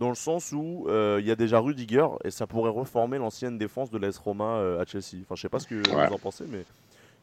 [0.00, 3.58] dans le sens où euh, il y a déjà Rudiger et ça pourrait reformer l'ancienne
[3.58, 5.22] défense de l'AS Roma euh, à Chelsea.
[5.22, 6.08] Enfin, je sais pas ce que Ouais.
[6.08, 6.64] vous en pensez, mais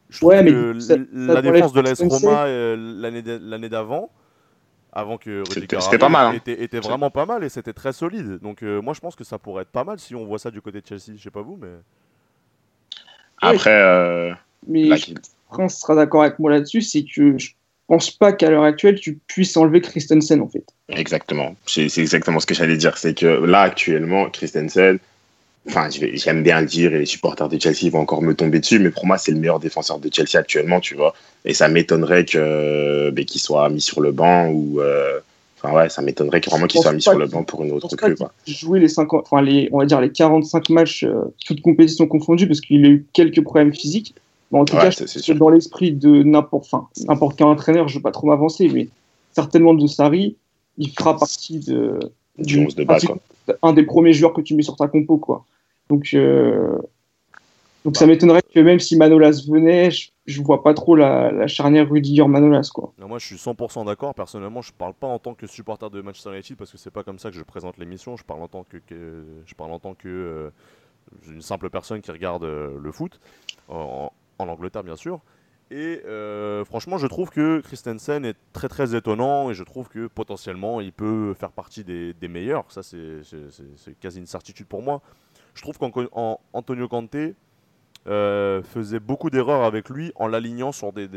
[0.08, 2.00] je trouve Ouais, mais que ça- l- ça la défense de l'AS.
[2.00, 2.76] Roma euh,
[3.38, 4.08] l'année d'avant,
[4.92, 6.32] avant que C'était- pas mal, hein.
[6.34, 8.38] était, était vraiment pas mal et c'était très solide.
[8.42, 10.50] Donc euh, moi, je pense que ça pourrait être pas mal si on voit ça
[10.50, 11.16] du côté de Chelsea.
[11.16, 11.68] Je sais pas vous, mais
[13.40, 14.32] Après, euh,
[14.68, 15.14] Mais là, je-
[15.48, 17.50] Prince sera d'accord avec moi là-dessus, c'est que je
[17.86, 20.64] pense pas qu'à l'heure actuelle, tu puisses enlever Christensen en fait.
[20.88, 21.56] Exactement.
[21.66, 22.96] C'est c'est exactement ce que j'allais dire.
[22.96, 24.98] C'est que là, actuellement, Christensen,
[25.68, 28.78] enfin, j'aime bien le dire et les supporters de Chelsea vont encore me tomber dessus,
[28.78, 31.14] mais pour moi, c'est le meilleur défenseur de Chelsea actuellement, tu vois.
[31.44, 34.80] Et ça m'étonnerait que ben, qu'il soit mis sur le banc ou.
[34.80, 35.20] euh,
[35.64, 38.58] Enfin, ouais, ça m'étonnerait vraiment qu'il soit mis sur le banc pour une autre puisse
[38.58, 42.48] jouer les 50, enfin les, on va dire les 45 matchs, euh, toutes compétitions confondues,
[42.48, 44.14] parce qu'il a eu quelques problèmes physiques.
[44.50, 46.88] Mais en tout Ouais, cas, ça, je dans l'esprit de n'importe, enfin,
[47.36, 48.88] quel entraîneur, je veux pas trop m'avancer, mais
[49.32, 50.36] certainement de Sarri,
[50.78, 51.98] il fera partie de,
[52.42, 53.18] Du 11 de base, quoi.
[53.62, 55.44] un des premiers joueurs que tu mets sur ta compo, quoi.
[55.88, 56.78] Donc, euh,
[57.84, 61.46] donc ça m'étonnerait que même si Manolas venait, je, je vois pas trop la, la
[61.48, 62.92] charnière Rudiger-Manolas, quoi.
[62.98, 64.14] Non, moi je suis 100% d'accord.
[64.14, 67.02] Personnellement, je parle pas en tant que supporter de Manchester United parce que c'est pas
[67.02, 68.16] comme ça que je présente l'émission.
[68.16, 70.50] Je parle en tant que, que- je parle en tant que euh,
[71.28, 73.18] une simple personne qui regarde euh, le foot
[73.68, 75.20] en, en Angleterre bien sûr.
[75.72, 80.06] Et euh, franchement, je trouve que Christensen est très très étonnant et je trouve que
[80.06, 82.70] potentiellement il peut faire partie des, meilleurs.
[82.70, 85.00] Ça, c'est quasi une certitude pour moi.
[85.54, 87.16] Je trouve qu'Antonio Conte
[88.06, 91.08] euh, faisait beaucoup d'erreurs avec lui en l'alignant sur des,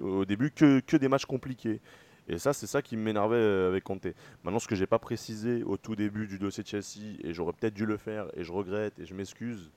[0.00, 1.80] au début que, que des matchs compliqués.
[2.28, 4.08] Et ça, c'est ça qui m'énervait euh, avec Conte.
[4.42, 7.52] Maintenant, ce que j'ai pas précisé au tout début du dossier de Chelsea, et j'aurais
[7.52, 9.70] peut-être dû le faire, et je regrette, et je m'excuse,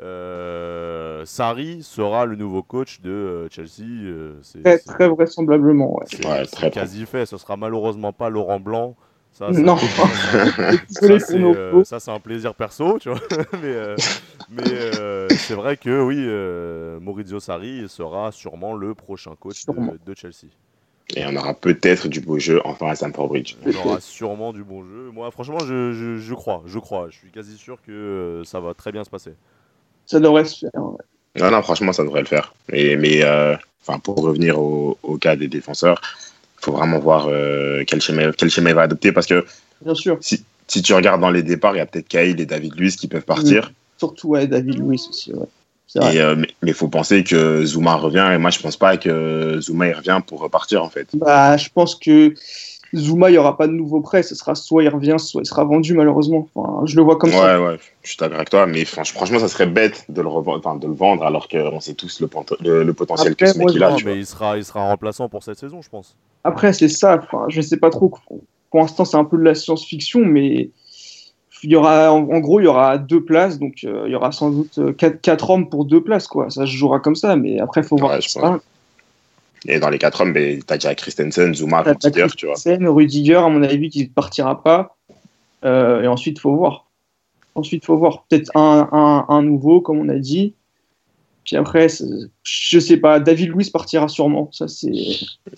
[0.00, 3.84] euh, Sarri sera le nouveau coach de euh, Chelsea.
[4.04, 6.06] euh, c'est- Très, très vraisemblablement, ouais.
[6.10, 7.26] c'est Ouais, très quasi fait.
[7.26, 8.96] Ce sera malheureusement pas Laurent Blanc.
[9.32, 9.76] Ça, Non.
[10.88, 13.18] ça, c'est euh, ça, c'est un plaisir perso, tu vois.
[13.62, 13.96] mais euh,
[14.50, 19.72] mais euh, c'est vrai que oui, euh, Maurizio Sarri sera sûrement le prochain coach de,
[20.04, 20.48] de Chelsea.
[21.16, 23.56] Et on aura peut-être du beau jeu enfin à Stamford Bridge.
[23.66, 25.10] On aura sûrement du bon jeu.
[25.12, 27.08] Moi, franchement, je, je, je crois, je crois.
[27.10, 29.32] Je suis quasi sûr que ça va très bien se passer.
[30.12, 30.70] Ça devrait se faire.
[30.74, 31.40] ouais.
[31.40, 32.52] Non, non, franchement, ça devrait le faire.
[32.70, 36.02] Et, mais euh, enfin, pour revenir au, au cas des défenseurs,
[36.60, 39.46] il faut vraiment voir euh, quel, schéma, quel schéma il va adopter parce que
[39.80, 40.18] Bien sûr.
[40.20, 42.96] si, si tu regardes dans les départs, il y a peut-être Kyle et David Luiz
[42.96, 43.72] qui peuvent partir.
[43.96, 45.32] Surtout ouais, David Luiz aussi.
[45.32, 46.14] Ouais.
[46.14, 49.58] Et, euh, mais il faut penser que Zuma revient et moi, je pense pas que
[49.62, 51.06] Zuma il revient pour repartir en fait.
[51.14, 52.34] Bah, je pense que
[52.94, 54.22] Zuma, il n'y aura pas de nouveau prêt.
[54.22, 56.46] Ce sera soit il revient, soit il sera vendu, malheureusement.
[56.54, 57.62] Enfin, je le vois comme ouais, ça.
[57.62, 60.78] ouais, je suis d'accord avec toi, mais franch- franchement, ça serait bête de le, revendre,
[60.78, 63.58] de le vendre alors qu'on sait tous le, pont- le, le potentiel Après, que ce
[63.58, 63.96] mec il a.
[64.04, 66.14] Mais il sera, il sera remplaçant pour cette saison, je pense.
[66.44, 67.18] Après, c'est ça.
[67.22, 68.12] Enfin, je sais pas trop.
[68.70, 70.70] Pour l'instant, c'est un peu de la science-fiction, mais
[71.62, 73.58] il y aura, en, en gros, il y aura deux places.
[73.58, 76.26] Donc, euh, il y aura sans doute euh, quatre, quatre hommes pour deux places.
[76.26, 76.50] Quoi.
[76.50, 77.36] Ça se jouera comme ça.
[77.36, 78.40] Mais après, il faut voir Ouais, tout je ça.
[78.40, 78.60] pense.
[79.68, 82.54] Et dans les quatre hommes, ben, t'as déjà Christensen, Zuma, Rudiger, tu vois.
[82.54, 84.96] Christensen, Rudiger, à mon avis, qui ne partira pas.
[85.64, 86.86] Euh, et ensuite, il faut voir.
[87.54, 88.24] Ensuite, il faut voir.
[88.28, 90.54] Peut-être un, un, un nouveau, comme on a dit.
[91.44, 91.88] Puis après,
[92.44, 94.48] je sais pas, David Luiz partira sûrement.
[94.52, 94.90] Ça, c'est.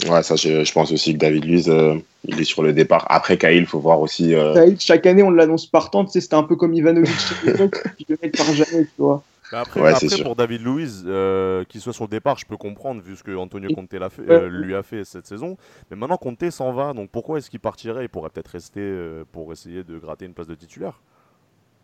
[0.09, 3.07] Ouais, ça, je, je pense aussi que David Luiz, euh, il est sur le départ.
[3.11, 4.35] Après, Kyle, il faut voir aussi.
[4.35, 6.05] euh, Chaque année, on l'annonce partant.
[6.07, 7.11] Tu sais, c'était un peu comme Ivanovic
[7.45, 9.23] le mec part jamais, tu vois.
[9.53, 12.57] Mais après, Ouais, après, pour David Luiz, euh, qu'il soit sur le départ, je peux
[12.57, 14.31] comprendre vu ce que Antonio Et- Conte l'a fait, Ouais.
[14.31, 15.57] euh, lui a fait cette saison.
[15.91, 18.05] Mais maintenant, Conte s'en va, donc pourquoi est-ce qu'il partirait?
[18.05, 21.01] Il pourrait peut-être rester euh, pour essayer de gratter une place de titulaire.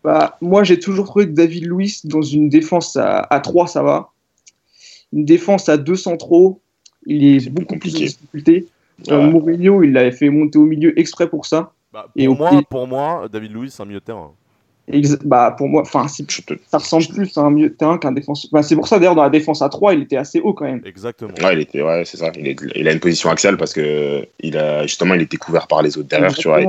[0.02, 3.82] Bah, moi, j'ai toujours trouvé que David Luiz, dans une défense à, à 3, ça
[3.82, 4.10] va.
[5.12, 6.60] Une défense à 2 centraux,
[7.04, 8.06] il est, beaucoup plus en compliqué.
[8.06, 8.66] difficulté.
[9.10, 9.30] Euh, ouais.
[9.30, 11.72] Mourinho, il l'avait fait monter au milieu exprès pour ça.
[11.92, 14.32] Bah, Et pour, au moi, pour moi, David Luiz, c'est un milieu de terrain.
[15.24, 17.98] Bah, pour moi, enfin, c'est- Je te- ça ressemble plus à un milieu de terrain
[17.98, 18.48] qu'un défenseur.
[18.52, 20.64] Bah, c'est pour ça, d'ailleurs, dans la défense à 3, il était assez haut quand
[20.64, 20.82] même.
[20.84, 21.32] Exactement.
[21.42, 22.30] Ouais, il était, ouais, c'est ça.
[22.36, 25.66] Il, est- il a une position axiale parce que il a justement, il était couvert
[25.66, 26.60] par les autres derrière, tu vois.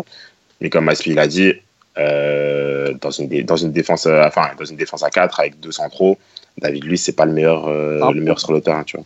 [0.59, 1.53] Mais comme Aspi l'a dit,
[1.97, 5.71] euh, dans une dans une défense, euh, enfin dans une défense à 4 avec deux
[5.71, 6.17] centraux,
[6.57, 8.11] David Luiz, c'est pas le meilleur, euh, Ah.
[8.11, 9.05] le meilleur sur le terrain, tu vois.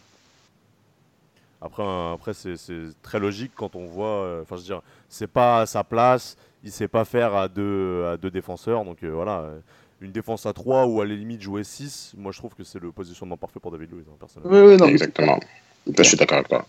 [1.61, 4.07] Après, après c'est c'est très logique quand on voit.
[4.23, 6.37] euh, Enfin, je veux dire, c'est pas à sa place.
[6.65, 8.83] Il sait pas faire à deux, à deux défenseurs.
[8.83, 9.49] Donc euh, voilà,
[10.01, 12.79] une défense à 3 ou à la limite jouer 6, moi je trouve que c'est
[12.79, 14.77] le positionnement parfait pour David Luiz, hein, personnellement.
[14.77, 15.39] Non, Exactement.
[15.97, 16.65] Je suis d'accord avec toi.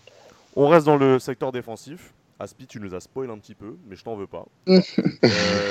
[0.55, 2.13] On reste dans le secteur défensif.
[2.39, 4.45] Aspi, tu nous as spoil un petit peu, mais je t'en veux pas.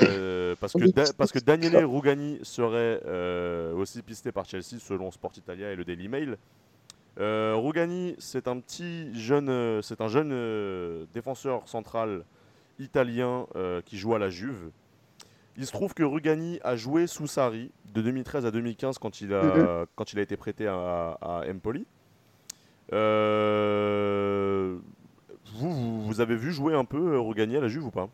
[0.03, 5.11] Euh, parce, que Da- parce que Daniele Rugani serait euh, aussi pisté par Chelsea selon
[5.11, 6.37] Sport Italia et le Daily Mail.
[7.19, 12.23] Euh, Rugani, c'est un petit jeune, c'est un jeune euh, défenseur central
[12.79, 14.69] italien euh, qui joue à la Juve.
[15.57, 19.33] Il se trouve que Rugani a joué sous Sarri de 2013 à 2015 quand il
[19.33, 19.85] a, Mhm.
[19.95, 21.85] quand il a été prêté à, à Empoli.
[23.37, 24.75] Euh,
[25.55, 28.09] vous, vous, vous avez vu jouer un peu euh, Rugani à la Juve ou pas?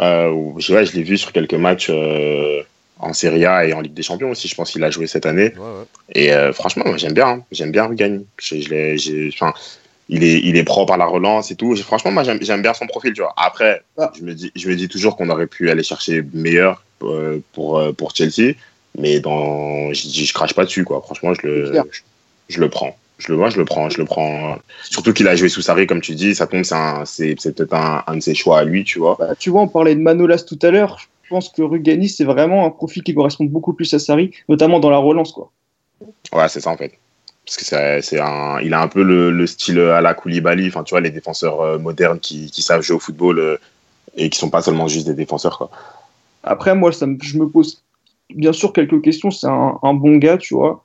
[0.00, 2.62] Euh, je, ouais, je l'ai vu sur quelques matchs euh,
[2.98, 4.48] en Serie A et en Ligue des Champions aussi.
[4.48, 5.54] Je pense qu'il a joué cette année.
[5.56, 5.84] Ouais, ouais.
[6.14, 7.28] Et euh, franchement, moi, j'aime bien.
[7.28, 7.44] hein.
[7.52, 8.26] J'aime bien Rugani.
[8.38, 9.52] Je, je l'ai- j'ai- enfin,
[10.08, 11.74] il, est, il est propre à la relance et tout.
[11.76, 13.12] Franchement, moi, j'aime bien son profil.
[13.12, 13.32] Tu vois.
[13.36, 14.12] Après, Ah.
[14.18, 17.78] je, me dis, je me dis toujours qu'on aurait pu aller chercher meilleur euh, pour,
[17.78, 18.54] euh, pour Chelsea.
[18.98, 20.84] Mais dans, je, je, crache pas dessus.
[20.84, 21.00] Quoi.
[21.02, 21.80] Franchement, je le, je,
[22.48, 22.96] je le prends.
[23.18, 24.58] Je le vois, je le prends, je le prends.
[24.82, 26.64] Surtout qu'il a joué sous Sarri, comme tu dis, ça tombe,
[27.04, 29.16] c'est peut-être un, un de ses choix à lui, tu vois.
[29.18, 30.98] bah, tu vois, on parlait de Manolas tout à l'heure.
[31.22, 34.80] Je pense que Rugani, c'est vraiment un profil qui correspond beaucoup plus à Sarri, notamment
[34.80, 35.32] dans la relance.
[35.32, 35.50] Quoi.
[36.32, 36.92] Ouais, c'est ça en fait.
[37.46, 37.64] Parce que
[38.02, 41.00] c'est, un, il a un peu le, le style à la Koulibaly, enfin tu vois,
[41.00, 43.56] les défenseurs euh, modernes qui, qui savent jouer au football euh,
[44.16, 45.70] et qui sont pas seulement juste des défenseurs quoi.
[46.42, 47.82] Après, moi, ça me- je me pose
[48.34, 49.30] bien sûr quelques questions.
[49.30, 50.84] C'est un, un bon gars, tu vois.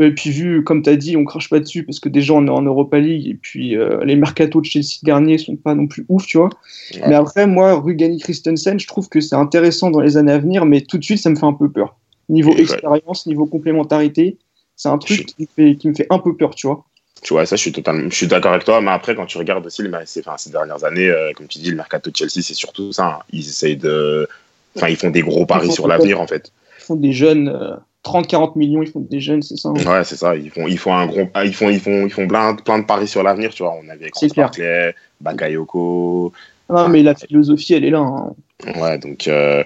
[0.00, 2.44] Et puis, vu, comme tu as dit, on crache pas dessus parce que déjà, on
[2.46, 5.86] est en Europa League et puis euh, les mercatos de Chelsea derniers sont pas non
[5.86, 6.50] plus ouf, tu vois.
[6.94, 7.02] Ouais.
[7.08, 10.64] Mais après, moi, Rugani Christensen, je trouve que c'est intéressant dans les années à venir,
[10.66, 11.96] mais tout de suite, ça me fait un peu peur.
[12.28, 14.36] Niveau expérience, niveau complémentarité,
[14.76, 16.84] c'est un truc qui me, fait, qui me fait un peu peur, tu vois.
[17.22, 18.80] Tu vois, ça je suis totalement, je suis d'accord avec toi.
[18.80, 21.58] Mais après, quand tu regardes aussi les, ces, enfin, ces dernières années, euh, comme tu
[21.58, 23.06] dis, le mercato de Chelsea, c'est surtout ça.
[23.06, 23.18] hein.
[23.32, 24.28] Ils essayent de,
[24.76, 26.52] enfin ils font des gros paris sur l'avenir en fait.
[26.80, 29.70] Ils font des jeunes, euh, 30-40 millions, ils font des jeunes, c'est ça.
[29.70, 29.74] hein.
[29.86, 30.36] Ouais, c'est ça.
[30.36, 32.80] Ils font, ils font un gros, ah, ils font, ils font, ils font plein, plein
[32.80, 33.54] de paris sur l'avenir.
[33.54, 34.46] Tu vois, on avait clair.
[34.48, 36.32] Barclay, Bakayoko.
[36.68, 38.00] Non, mais la philosophie, elle est là.
[38.00, 38.34] hein.
[38.76, 39.64] Ouais, donc euh,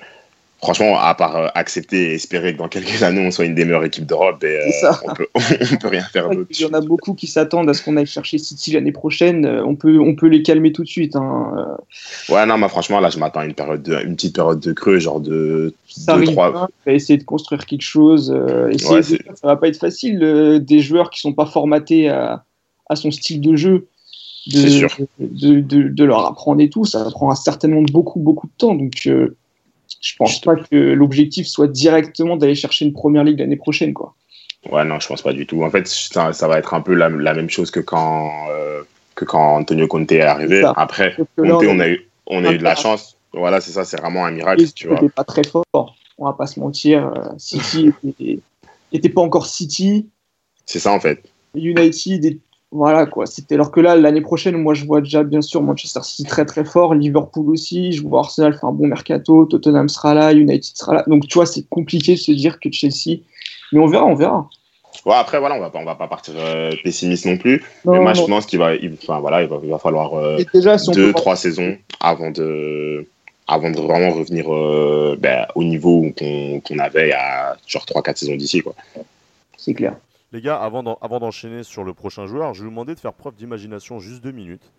[0.60, 3.64] franchement, à part euh, accepter et espérer que dans quelques années on soit une des
[3.64, 5.00] meilleures équipes d'Europe, et, ça.
[5.04, 5.26] on, peut,
[5.72, 6.48] on peut rien faire d'autre.
[6.50, 9.44] Il y en a beaucoup qui s'attendent à ce qu'on aille chercher City l'année prochaine.
[9.46, 11.16] Euh, On peut, on peut les calmer tout de suite.
[11.16, 11.52] Hein.
[11.56, 14.60] Euh, Ouais, non, mais franchement, là, je m'attends à une, période de, une petite période
[14.60, 17.82] de creux, genre de Ça 2 arrive, 3 hein, il va essayer de construire quelque
[17.82, 18.32] chose.
[18.34, 20.22] euh, essayer Ouais, de- ça va pas être facile.
[20.22, 22.44] euh, des joueurs qui sont pas formatés à,
[22.88, 23.86] à son style de jeu,
[24.48, 24.88] de, C'est sûr.
[25.20, 28.74] de, de- de leur apprendre et tout, ça prendra certainement beaucoup, beaucoup de temps.
[28.74, 29.36] Donc, euh,
[30.00, 33.94] je pense pas que l'objectif soit directement d'aller chercher une première ligue l'année prochaine.
[33.94, 34.14] Quoi.
[34.70, 35.62] Ouais, non, je pense pas du tout.
[35.62, 38.82] En fait, ça, ça va être un peu la, la même chose que quand, euh,
[39.14, 40.62] que quand Antonio Conte est arrivé.
[40.76, 43.16] Après, Conte, on a eu, on a eu de la chance.
[43.32, 45.00] Voilà, c'est ça, c'est vraiment un miracle, Et tu vois.
[45.14, 45.96] pas très fort.
[46.18, 47.06] On va pas se mentir.
[47.06, 48.40] euh, City était,
[48.92, 50.08] était pas encore City.
[50.66, 51.22] C'est ça, en fait.
[51.54, 52.38] United,
[52.70, 53.26] voilà quoi.
[53.26, 56.44] C'était alors que là, l'année prochaine, moi je vois déjà bien sûr Manchester City très
[56.44, 57.92] très fort, Liverpool aussi.
[57.92, 61.04] Je vois Arsenal faire un bon mercato, Tottenham sera là, United sera là.
[61.06, 63.20] Donc tu vois, c'est compliqué de se dire que Chelsea.
[63.72, 64.48] Mais on verra, on verra.
[65.06, 67.62] Ouais, après, voilà, on va pas, on va pas partir euh, pessimiste non plus.
[67.84, 68.26] Non, mais moi, je non.
[68.28, 71.12] pense qu'il va, il, enfin, voilà, il va, il va falloir euh, déjà, si deux,
[71.12, 73.06] trois saisons avant de,
[73.46, 78.16] avant de vraiment revenir euh, ben, au niveau qu'on avait il y a genre 3-4
[78.16, 78.60] saisons d'ici.
[78.60, 78.74] quoi.
[79.56, 79.94] c'est clair.
[80.32, 83.00] Les gars, avant d'en- avant d'enchaîner sur le prochain joueur, je vais vous demander de
[83.00, 84.72] faire preuve d'imagination juste deux minutes.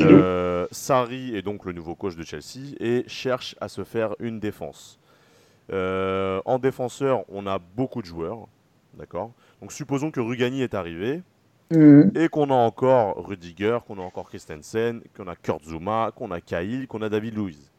[0.00, 4.38] Euh, Sarri est donc le nouveau coach de Chelsea et cherche à se faire une
[4.40, 4.98] défense.
[5.72, 8.46] Euh, en défenseur, on a beaucoup de joueurs,
[8.94, 9.30] d'accord?
[9.60, 11.22] Donc supposons que Rugani est arrivé
[11.70, 12.10] Mhm.
[12.16, 16.40] et qu'on a encore Rudiger, qu'on a encore Christensen, qu'on a Kurt Zuma, qu'on a
[16.40, 17.70] Cahill, qu'on a David Luiz.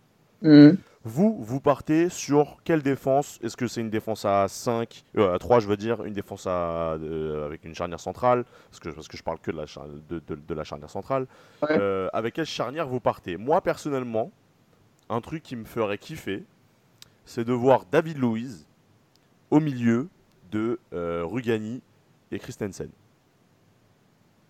[0.42, 0.78] Mhm.
[1.04, 3.40] Vous, vous partez sur quelle défense?
[3.42, 6.46] Est-ce que c'est une défense à 5, euh, à 3 je veux dire, une défense
[6.46, 8.46] à, euh, avec une charnière centrale?
[8.70, 10.92] Parce que, parce que je parle que de la, char- de, de- de la charnière
[10.92, 11.26] centrale.
[11.64, 11.70] Ouais.
[11.72, 13.36] Euh, avec quelle charnière vous partez?
[13.38, 14.32] Moi personnellement,
[15.10, 16.44] un truc qui me ferait kiffer,
[17.26, 18.68] c'est de voir David Luiz
[19.50, 20.08] au milieu
[20.52, 21.82] de euh, Rugani
[22.32, 22.90] et Christensen.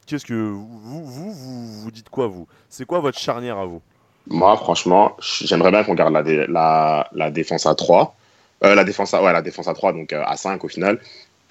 [0.05, 0.67] Qu'est-ce que vous,
[1.05, 2.45] vous, vous, vous dites quoi vous?
[2.67, 3.81] C'est quoi votre charnière à vous?
[4.27, 8.15] Moi, franchement, j'aimerais bien qu'on garde la, dé- la, la défense à 3.
[8.63, 10.99] Euh, la, défense à, ouais, la défense à 3, donc euh, à 5 au final.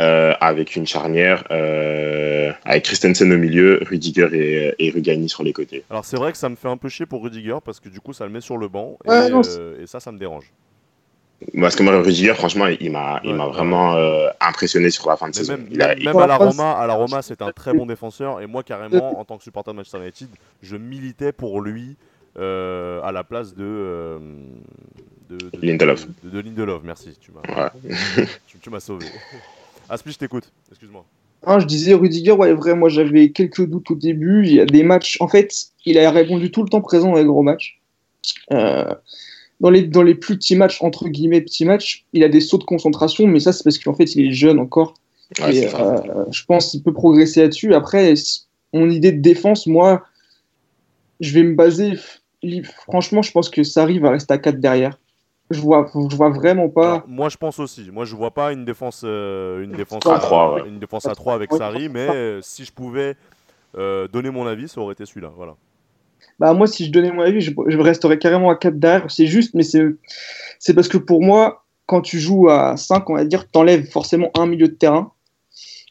[0.00, 5.52] euh, avec une charnière, euh, avec Christensen au milieu, Rudiger et, et Rugani sur les
[5.52, 5.85] côtés.
[5.90, 8.00] Alors c'est vrai que ça me fait un peu chier pour Rudiger parce que du
[8.00, 10.18] coup ça le met sur le banc et, Ouais, non, euh, et ça ça me
[10.18, 10.50] dérange.
[11.61, 13.37] Parce que moi, Rudiger, franchement, il m'a il Ouais.
[13.37, 15.52] m'a vraiment euh, impressionné sur la fin de saison.
[15.54, 17.50] même, Il a- même- il- même Pour à la Roma, à la Roma, c'est un
[17.52, 18.40] très bon défenseur.
[18.40, 20.28] Et moi, carrément, en tant que supporter de Manchester United,
[20.62, 21.96] je militais pour lui
[22.38, 24.18] euh, à la place de, euh,
[25.28, 26.06] de, de- Lindelof.
[26.24, 27.10] De, de Lindelof, merci.
[27.20, 27.70] Tu m'as Ouais.
[28.46, 29.06] tu, tu m'as sauvé.
[29.88, 30.50] Aspi, je t'écoute.
[30.70, 31.04] Excuse-moi.
[31.46, 34.44] Hein, je disais Rudiger, ouais, vrai, moi j'avais quelques doutes au début.
[34.46, 35.52] Il y a des matchs, en fait,
[35.86, 37.80] il a répondu tout le temps présent dans les gros matchs.
[38.52, 38.94] Euh,
[39.60, 42.58] dans, les, dans les plus petits matchs, entre guillemets, petits matchs, il a des sauts
[42.58, 44.94] de concentration, mais ça, c'est parce qu'en fait, il est jeune encore.
[45.40, 45.96] Ouais, Et, euh,
[46.30, 47.72] je pense qu'il peut progresser là-dessus.
[47.74, 48.12] Après,
[48.74, 50.04] mon idée de défense, moi,
[51.20, 51.94] je vais me baser.
[52.87, 54.98] Franchement, je pense que Sarri va rester à 4 derrière.
[55.50, 56.94] Je vois, je vois vraiment pas.
[56.94, 57.90] Alors, moi, je pense aussi.
[57.92, 60.68] Moi, je vois pas une défense, euh, une défense À trois, ouais.
[60.68, 63.16] une défense à 3 avec Sarri, mais euh, si je pouvais
[63.76, 65.33] euh, donner mon avis, ça aurait été celui-là.
[65.37, 65.57] Voilà.
[66.38, 69.11] Bah, moi, si je donnais mon avis, je, je resterais carrément à 4 derrière.
[69.11, 69.85] C'est juste, mais c'est
[70.61, 74.31] c'est parce que pour moi, quand tu joues à 5, on va dire, t'enlèves forcément
[74.38, 75.12] un milieu de terrain.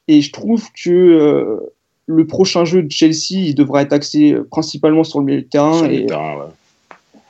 [0.08, 1.74] Et je trouve que euh,
[2.12, 5.78] le prochain jeu de Chelsea, il devra être axé principalement sur le milieu de terrain.
[5.78, 6.46] Sur le Et, terrain, ouais.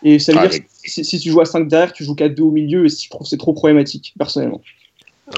[0.03, 2.15] et ça veut Ah, dire que si, si tu joues à 5 derrière, tu joues
[2.15, 2.85] qu'à 2 au milieu.
[2.85, 4.61] Et je trouve que c'est trop problématique, personnellement.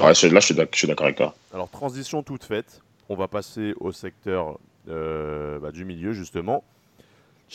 [0.00, 1.34] Ouais, là, je suis d'ac- je suis d'accord avec toi.
[1.52, 2.80] Alors, transition toute faite.
[3.08, 6.62] On va passer au secteur euh, bah, du milieu, justement.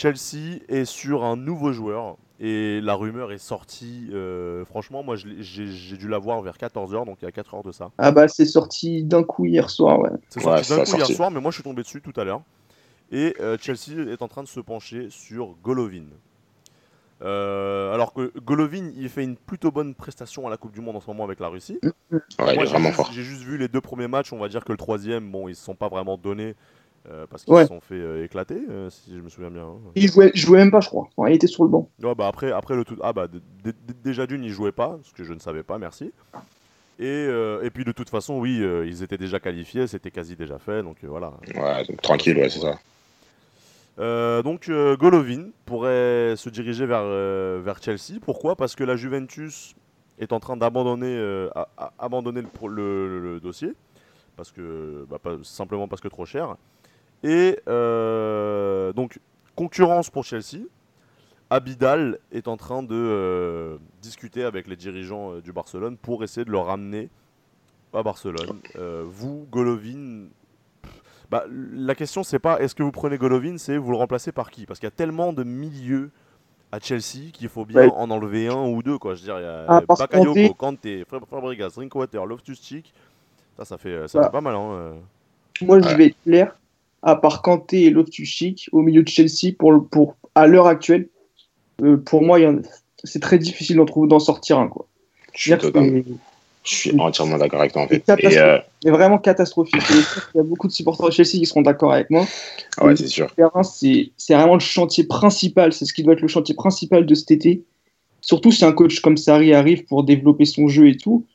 [0.01, 4.10] Chelsea est sur un nouveau joueur et la rumeur est sortie.
[4.13, 7.63] euh, franchement, moi, j'ai dû la voir vers 14h, donc il y a 4 heures
[7.63, 7.89] de ça.
[7.97, 10.12] Ah bah, c'est sorti d'un coup hier soir, ouais.
[10.29, 12.23] C'est Ouais, sorti d'un coup hier soir, mais moi, je suis tombé dessus tout à
[12.23, 12.43] l'heure.
[13.12, 16.03] Et euh, Chelsea est en train de se pencher sur Golovin.
[17.23, 20.97] Euh, alors que Golovin, il fait une plutôt bonne prestation à la Coupe du Monde
[20.97, 21.79] en ce moment avec la Russie.
[21.81, 23.12] Ouais, il Moi, est j'ai vraiment juste- fort.
[23.12, 24.31] J'ai juste vu les deux premiers matchs.
[24.31, 26.53] On va dire que le troisième, bon, ils se sont pas vraiment donnés
[27.10, 27.63] euh, parce qu'ils Ouais.
[27.63, 29.63] se sont fait euh, éclater, euh, si je me souviens bien.
[29.63, 29.78] hein.
[29.96, 31.08] Il jouait, il jouait même pas, je crois.
[31.15, 31.89] Enfin, il était sur le banc.
[32.04, 32.98] Ouais, bah après, après le tout.
[33.02, 33.28] Ah bah
[34.04, 36.12] déjà d'une, ils jouaient pas, ce que je ne savais pas, merci.
[37.00, 40.36] Et, euh, et puis de toute façon, oui, euh, ils étaient déjà qualifiés, c'était quasi
[40.36, 41.32] déjà fait, donc euh, voilà.
[41.56, 42.80] Ouais, donc tranquille, ouais, c'est ça.
[44.00, 48.20] Euh, donc euh, Golovin pourrait se diriger vers, euh, vers Chelsea.
[48.22, 48.56] Pourquoi?
[48.56, 49.76] Parce que la Juventus
[50.20, 51.50] est en train d'abandonner euh,
[51.98, 53.74] abandonner le, pro- le- le- le dossier.
[54.36, 56.58] Parce que, bah, pas- simplement parce que trop cher.
[57.23, 59.19] Et euh, donc,
[59.56, 60.65] concurrence pour Chelsea.
[61.49, 66.43] Abidal est en train de euh, discuter avec les dirigeants euh, du Barcelone pour essayer
[66.43, 67.10] de le ramener
[67.93, 68.60] à Barcelone.
[68.75, 70.25] Euh, vous, Golovin,
[71.32, 74.51] bah, la question, c'est pas est-ce que vous prenez Golovin, c'est vous le remplacez par
[74.51, 74.65] qui?
[74.65, 76.12] Parce qu'il y a tellement de milieux
[76.73, 77.91] à Chelsea qu'il faut bien Ouais.
[77.95, 78.97] en enlever un ou deux.
[78.97, 79.15] Quoi.
[79.15, 82.93] Je veux dire, il y a Ah, Bakayoko, dit- Kanté, Fab- Fabregas, Drinkwater, Loftus-Cheek.
[83.56, 84.53] Ça, ça fait, ça fait pas mal.
[84.56, 84.95] Hein.
[85.62, 86.53] Moi, je vais être clair.
[87.03, 91.07] À part Kanté et Loftus-Cheek, au milieu de Chelsea, pour, à l'heure actuelle,
[91.83, 92.62] euh, pour moi, il
[93.03, 94.67] c'est très difficile d'en trouver- d'en sortir un.
[94.67, 94.88] Quoi.
[95.33, 96.01] Je suis, totalement-
[96.63, 98.03] je entièrement d'accord avec toi, en fait.
[98.05, 99.81] C'est Et, euh, vraiment catastrophique.
[99.86, 99.95] Qu'il
[100.36, 102.25] y a beaucoup de supporters de Chelsea qui seront d'accord avec moi.
[102.81, 103.27] ouais, c'est sûr.
[104.17, 105.73] C'est vraiment le chantier principal.
[105.73, 107.63] C'est ce qui doit être le chantier principal de cet été.
[108.21, 111.25] Surtout si un coach comme Sarri arrive pour développer son jeu et tout.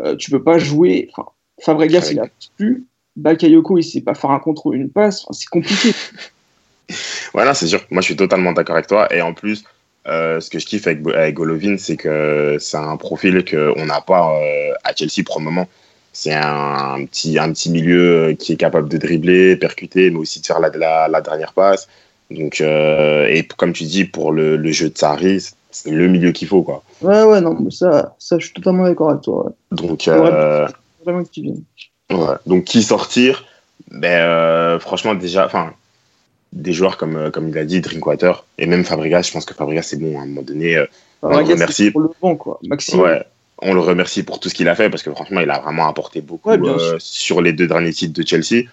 [0.00, 1.08] Euh, tu peux pas jouer.
[1.12, 2.26] Enfin, Fabregas, il a
[2.58, 2.84] plus.
[3.16, 5.22] Bakayoko, il sait pas faire un contrôle, une passe.
[5.24, 5.92] Enfin, c'est compliqué.
[7.34, 7.80] Non, c'est sûr.
[7.90, 9.12] Moi, je suis totalement d'accord avec toi.
[9.12, 9.64] Et en plus,
[10.06, 11.02] euh, ce que je kiffe avec,
[11.34, 15.68] Golovin, c'est que c'est un profil qu'on n'a pas euh, à Chelsea pour le moment.
[16.12, 20.46] C'est un, petit, un petit milieu qui est capable de dribbler, percuter, mais aussi de
[20.46, 21.88] faire la, la, la dernière passe.
[22.30, 26.32] Donc, euh, et comme tu dis, pour le, le jeu de Sarri, c'est le milieu
[26.32, 26.62] qu'il faut.
[26.62, 26.82] Quoi.
[27.02, 29.44] Ouais, ouais, non, mais ça, ça, je suis totalement d'accord avec toi.
[29.46, 29.52] ouais.
[29.72, 30.66] Donc, euh,
[31.04, 31.62] Vraiment que tu viennes.
[32.10, 32.36] Ouais.
[32.46, 33.44] Donc qui sortir?
[33.90, 35.72] Ben, euh, Franchement, déjà, enfin,
[36.52, 39.54] des joueurs comme, euh, comme il a dit, Drinkwater et même Fabregas, je pense que
[39.54, 40.76] Fabregas, c'est bon à un moment donné.
[40.76, 40.86] euh,
[41.22, 41.90] Ouais, Fabregas, remercie.
[41.90, 42.58] pour le banc, quoi.
[42.64, 43.00] Maxime.
[43.00, 43.22] ouais,
[43.62, 45.88] on le remercie pour tout ce qu'il a fait parce que franchement, il a vraiment
[45.88, 48.64] apporté beaucoup Ouais, euh, sur les deux derniers titres de Chelsea.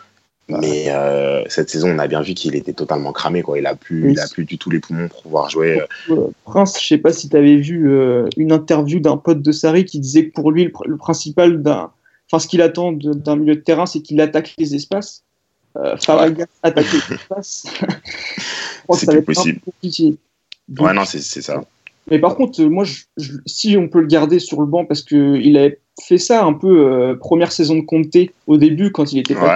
[0.49, 3.41] Mais euh, cette saison, on a bien vu qu'il était totalement cramé.
[3.43, 3.59] Quoi.
[3.59, 4.11] Il a plus, Oui.
[4.11, 5.81] il a plus du tout les poumons pour pouvoir jouer.
[6.43, 9.85] Prince, je sais pas si tu avais vu euh, une interview d'un pote de Sarri
[9.85, 11.91] qui disait que pour lui, le, le principal d'un.
[12.33, 15.21] Enfin, ce qu'il attend d'un milieu de terrain, c'est qu'il attaque les espaces.
[15.77, 17.65] Euh, Fabregas attaquer les espaces.
[18.89, 19.59] Un possible.
[20.67, 21.63] Donc, Ouais, non, c'est ça.
[22.09, 24.83] Mais par contre, euh, moi, je- je- si on peut le garder sur le banc,
[24.83, 28.17] parce qu'il avait fait ça un peu euh, première saison de Conte
[28.47, 29.51] au début, quand il était Ouais.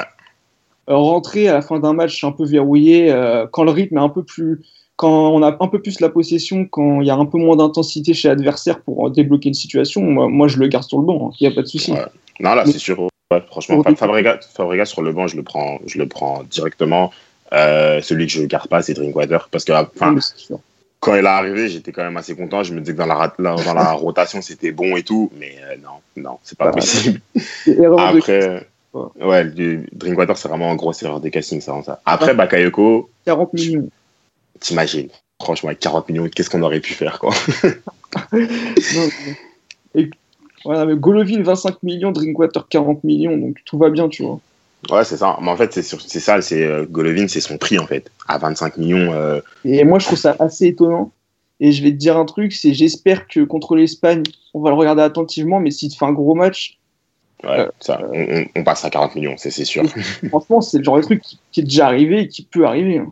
[0.89, 4.01] euh, rentrer à la fin d'un match un peu verrouillé, euh, quand le rythme est
[4.01, 4.61] un peu plus,
[4.97, 7.55] quand on a un peu plus la possession, quand il y a un peu moins
[7.55, 11.05] d'intensité chez l'adversaire pour euh, débloquer une situation, moi, moi, je le garde sur le
[11.05, 11.93] banc, il n'y a pas de souci.
[11.93, 12.05] Ouais.
[12.39, 12.99] Non, là, c'est sûr.
[13.31, 17.11] Ouais, franchement, Fabregas, Fabregas sur le banc, je le prends, je le prends directement.
[17.53, 19.49] Euh, celui que je garde pas, c'est Drinkwater.
[19.51, 19.73] Parce que,
[20.35, 20.59] sûr.
[20.99, 22.63] quand elle est arrivée, j'étais quand même assez content.
[22.63, 25.31] Je me disais que dans la, dans la rotation, c'était bon et tout.
[25.39, 27.21] Mais euh, non, non, c'est pas possible.
[27.99, 29.45] Après, ouais,
[29.91, 31.81] Drinkwater, c'est vraiment un gros erreur de casting, ça.
[31.83, 32.01] ça.
[32.05, 33.09] Après, Bakayoko.
[33.25, 33.89] 40 millions.
[34.59, 35.09] T'imagines,
[35.41, 37.33] franchement, avec 40 millions, qu'est-ce qu'on aurait pu faire, quoi?
[39.95, 40.09] Et,
[40.63, 44.39] voilà, mais Golovin, 25 millions, Drinkwater, 40 millions, donc tout va bien, tu vois.
[44.91, 45.37] Ouais, c'est ça.
[45.41, 48.11] Mais en fait, c'est ça, c'est euh, Golovin, c'est son prix, en fait.
[48.27, 49.11] À 25 millions.
[49.13, 51.11] Euh, et moi, je trouve ça assez étonnant.
[51.59, 54.75] Et je vais te dire un truc, c'est j'espère que contre l'Espagne, on va le
[54.75, 56.77] regarder attentivement, mais s'il te fait un gros match.
[57.43, 58.01] Ouais, euh, ça,
[58.55, 59.83] on, passe à 40 millions, c'est sûr.
[60.29, 62.99] Franchement, c'est le genre de truc qui, est déjà arrivé et qui peut arriver.
[62.99, 63.11] Hein.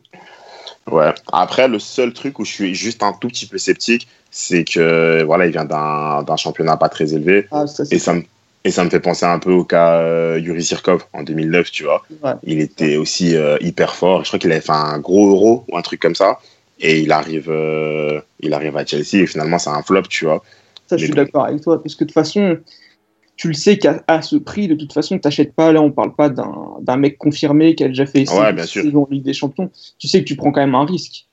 [0.89, 1.13] Ouais.
[1.31, 5.23] Après, le seul truc où je suis juste un tout petit peu sceptique, c'est que
[5.23, 7.47] voilà, il vient d'un championnat pas très élevé.
[7.51, 8.23] Ah, ça, et ça me
[8.65, 11.83] et ça me fait penser un peu au cas euh, Yuri Sirkov en 2009, tu
[11.83, 12.03] vois.
[12.41, 14.23] Il était aussi euh, hyper fort.
[14.23, 16.39] Je crois qu'il avait fait un gros euro ou un truc comme ça.
[16.79, 20.43] Et il arrive, euh, il arrive à Chelsea et finalement, c'est un flop, tu vois.
[20.87, 21.81] Ça, je suis d'accord avec toi.
[21.81, 22.57] Parce que de toute façon,
[23.35, 25.71] tu le sais qu'à ce prix, de toute façon, tu n'achètes pas.
[25.71, 28.83] Là, on parle pas d'un mec confirmé qui a déjà fait ouais, bien sûr.
[28.97, 29.69] en Ligue des Champions.
[29.99, 31.25] Tu sais que tu prends quand même un risque.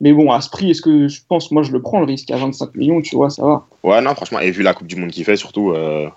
[0.00, 2.30] Mais bon, à ce prix, est-ce que je pense, moi, je le prends le risque
[2.32, 3.66] à 25 millions, tu vois, ça va.
[3.84, 6.08] Ouais, non, franchement, et vu la Coupe du Monde qu'il fait, surtout, euh,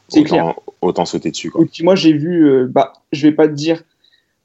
[0.81, 1.51] autant, sauter dessus.
[1.51, 1.63] Quoi.
[1.63, 3.83] Et puis moi, j'ai vu, euh, bah, je vais pas te dire,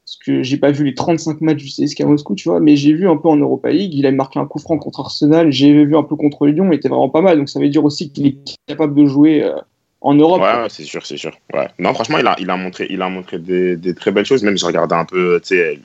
[0.05, 2.93] parce que j'ai pas vu les 35 matchs du CSKA Moscou, tu vois, mais j'ai
[2.93, 5.85] vu un peu en Europa League, il a marqué un coup franc contre Arsenal, j'ai
[5.85, 8.11] vu un peu contre Lyon, il était vraiment pas mal, donc ça veut dire aussi
[8.11, 8.37] qu'il est
[8.67, 9.55] capable de jouer euh,
[10.01, 10.41] en Europe.
[10.41, 11.31] Ouais, c'est sûr, c'est sûr.
[11.53, 11.67] Ouais.
[11.77, 14.43] Non, franchement, il a, il a montré, il a montré des, des très belles choses.
[14.43, 15.79] Même je regardais un peu, tu sais,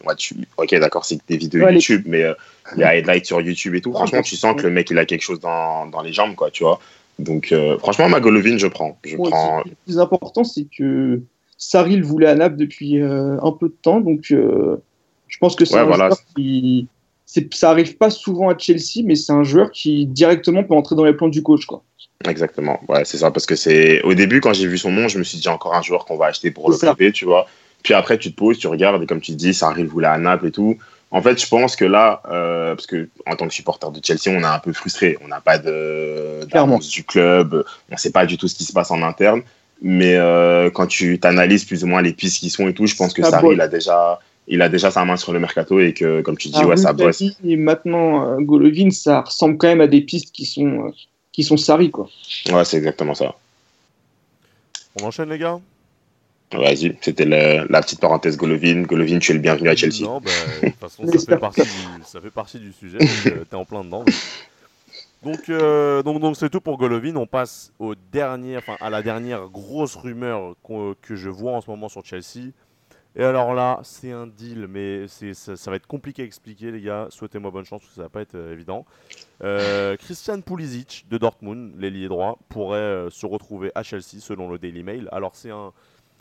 [0.56, 2.32] ok, d'accord, c'est des vidéos YouTube, mais euh,
[2.76, 3.92] les highlights sur YouTube et tout.
[3.92, 6.50] franchement, tu sens que le mec, il a quelque chose dans, dans les jambes, quoi,
[6.50, 6.80] tu vois.
[7.18, 8.98] Donc, euh, franchement, Magolovin, je prends.
[9.04, 9.62] Je prends...
[9.64, 11.20] Le plus important, c'est que
[11.58, 15.66] Sarri le voulait à Naples depuis euh, un peu de temps, donc je pense que
[15.66, 16.08] c'est un voilà.
[16.34, 16.88] qui.
[17.26, 21.04] Ça arrive pas souvent à Chelsea, mais c'est un joueur qui directement peut entrer dans
[21.04, 21.82] les plans du coach, quoi.
[22.26, 25.18] Exactement, ouais, c'est ça, parce que c'est au début quand j'ai vu son nom, je
[25.18, 27.46] me suis dit encore un joueur qu'on va acheter pour le club, tu vois.
[27.82, 30.16] Puis après tu te poses, tu regardes et comme tu dis, ça arrive voulait à
[30.16, 30.78] Naples et tout.
[31.10, 34.28] En fait, je pense que là, euh, parce que en tant que supporter de Chelsea,
[34.36, 35.16] on est un peu frustré.
[35.24, 36.44] On n'a pas de
[36.78, 39.42] du club, on ne sait pas du tout ce qui se passe en interne.
[39.82, 42.96] Mais euh, quand tu t'analyses plus ou moins les pistes qui sont et tout, je
[42.96, 45.92] pense que Sarri, il a déjà, il a déjà sa main sur le mercato et
[45.92, 47.22] que, comme tu dis, ouais, ça bosse.
[47.44, 50.92] Et maintenant, euh, Golovin, ça ressemble quand même à des pistes qui sont
[51.32, 52.08] qui sont Sarri, quoi.
[52.50, 53.34] Ouais, c'est exactement ça.
[54.98, 55.60] On enchaîne, les gars?
[56.52, 58.82] Vas-y, c'était la petite parenthèse Golovin.
[58.82, 60.02] Golovin, tu es le bienvenu à Chelsea.
[60.02, 60.30] Non, bah,
[60.62, 63.64] de toute façon, ça fait, partie du, ça fait partie du sujet, euh, t'es en
[63.64, 64.04] plein dedans.
[65.22, 67.16] Donc, euh, donc, donc c'est tout pour Golovin.
[67.16, 71.68] On passe au dernier, enfin, à la dernière grosse rumeur que je vois en ce
[71.68, 72.52] moment sur Chelsea.
[73.18, 76.82] Et alors là, c'est un deal, mais ça, ça, va être compliqué à expliquer, les
[76.82, 77.06] gars.
[77.08, 78.84] Souhaitez-moi bonne chance, parce que ça va pas être euh, évident.
[79.42, 84.58] Euh, Christian Pulisic de Dortmund, l'ailier droit, pourrait euh, se retrouver à Chelsea, selon le
[84.58, 85.08] Daily Mail.
[85.12, 85.72] Alors c'est un,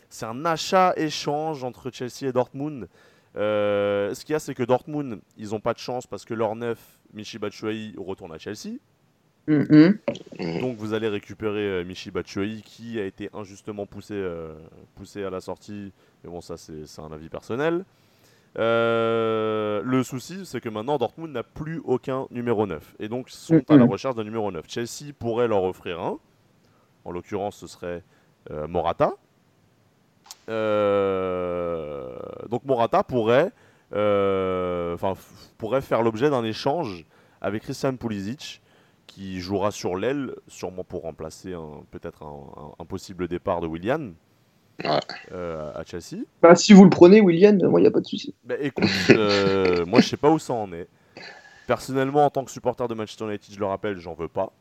[0.10, 2.88] c'est un achat-échange entre Chelsea et Dortmund.
[3.36, 6.56] ce qu'il y a, c'est que Dortmund, ils n'ont pas de chance parce que leur
[6.56, 6.80] neuf,
[7.14, 8.78] Michi Batshuayi, retourne à Chelsea.
[9.48, 10.60] Mm-hmm.
[10.62, 14.24] Donc vous allez récupérer Michi Batshuayi qui a été injustement poussé,
[14.96, 15.94] poussé à la sortie
[16.26, 17.86] mais bon, ça, c'est un avis personnel.
[18.58, 22.96] Euh, le souci, c'est que maintenant, Dortmund n'a plus aucun numéro 9.
[23.00, 24.66] Et donc, sont à la recherche d'un numéro 9.
[24.68, 26.18] Chelsea pourrait leur offrir un.
[27.04, 28.02] En l'occurrence, ce serait
[28.50, 29.14] euh, Morata.
[30.50, 32.18] Euh,
[32.50, 33.52] donc, Morata pourrait,
[33.92, 37.06] pourrait faire l'objet d'un échange
[37.42, 38.64] avec Christian Pulisic,
[39.16, 41.54] qui jouera sur l'aile, sûrement pour remplacer
[41.90, 42.24] peut-être
[42.78, 44.14] un, possible départ de William.
[45.32, 46.26] Euh, à Chelsea.
[46.42, 48.36] Bah, si vous le prenez, William, moi, il n'y a pas de souci.
[48.44, 50.90] Bah, écoute, euh, moi, je sais pas où ça en est.
[51.66, 54.52] Personnellement, en tant que supporter de Manchester United, je le rappelle, j'en veux pas.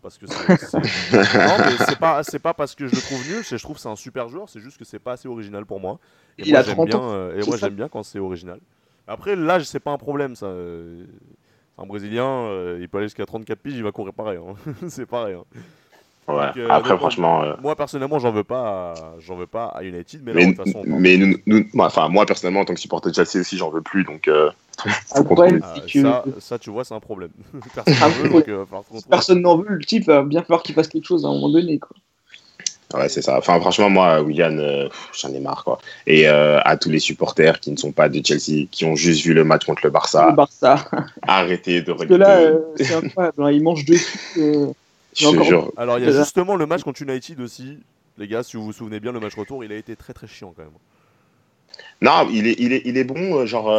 [0.00, 0.56] Parce que c'est.
[0.58, 4.28] c'est pas, pas parce que je le trouve nul, je trouve que c'est un super
[4.28, 5.98] joueur, c'est juste que c'est pas assez original pour moi.
[6.38, 8.60] Et il moi, j'aime bien, euh, et moi, j'aime bien quand c'est original.
[9.08, 10.54] Après, l'âge, c'est pas un problème, ça.
[11.78, 12.48] Un Brésilien,
[12.80, 14.38] il peut aller jusqu'à 34 piges, il va courir pareil.
[14.38, 14.54] Hein.
[14.88, 15.34] c'est pareil.
[15.34, 15.44] Hein.
[16.28, 16.50] Ouais.
[16.56, 17.42] Euh, Après, franchement.
[17.42, 20.82] Euh, moi, personnellement, j'en veux pas, j'en veux pas à United, mais, de toute façon.
[20.86, 24.04] Mais nous, enfin, moi, personnellement, en tant que supporter de Chelsea aussi, j'en veux plus,
[24.04, 24.28] donc.
[24.28, 24.50] Euh,
[24.86, 25.22] ah,
[25.86, 27.30] ça, ça, tu vois, c'est un problème.
[29.10, 31.50] Personne n'en veut, le type va bien falloir qu'il fasse quelque chose à un moment
[31.50, 31.96] donné, quoi.
[32.92, 33.38] Ouais, c'est ça.
[33.38, 34.60] Enfin, franchement, moi, William,
[35.18, 35.78] j'en ai marre, quoi.
[36.06, 39.34] Et à tous les supporters qui ne sont pas de Chelsea, qui ont juste vu
[39.34, 40.28] le match contre le Barça.
[40.30, 40.88] Le Barça.
[41.22, 42.18] arrêtez de regarder.
[42.18, 43.42] Parce que là, c'est incroyable.
[43.42, 44.28] Hein, ils mangent dessus.
[45.76, 47.78] Alors, il y a justement le match contre United aussi.
[48.18, 50.26] Les gars, si vous vous souvenez bien, le match retour, il a été très très
[50.26, 50.72] chiant quand même.
[52.00, 53.70] Non, il est, il est, il est bon, euh, genre.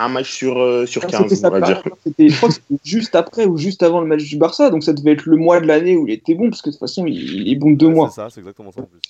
[0.00, 1.82] Un match sur, euh, sur Alors, 15, c'était sa on va dire.
[1.84, 1.88] Je
[2.36, 5.12] crois que c'était juste après ou juste avant le match du Barça, donc ça devait
[5.12, 7.16] être le mois de l'année où il était bon, parce que de toute façon, il,
[7.16, 8.08] il est bon deux Ouais, mois.
[8.10, 9.00] C'est ça, c'est exactement ça en plus.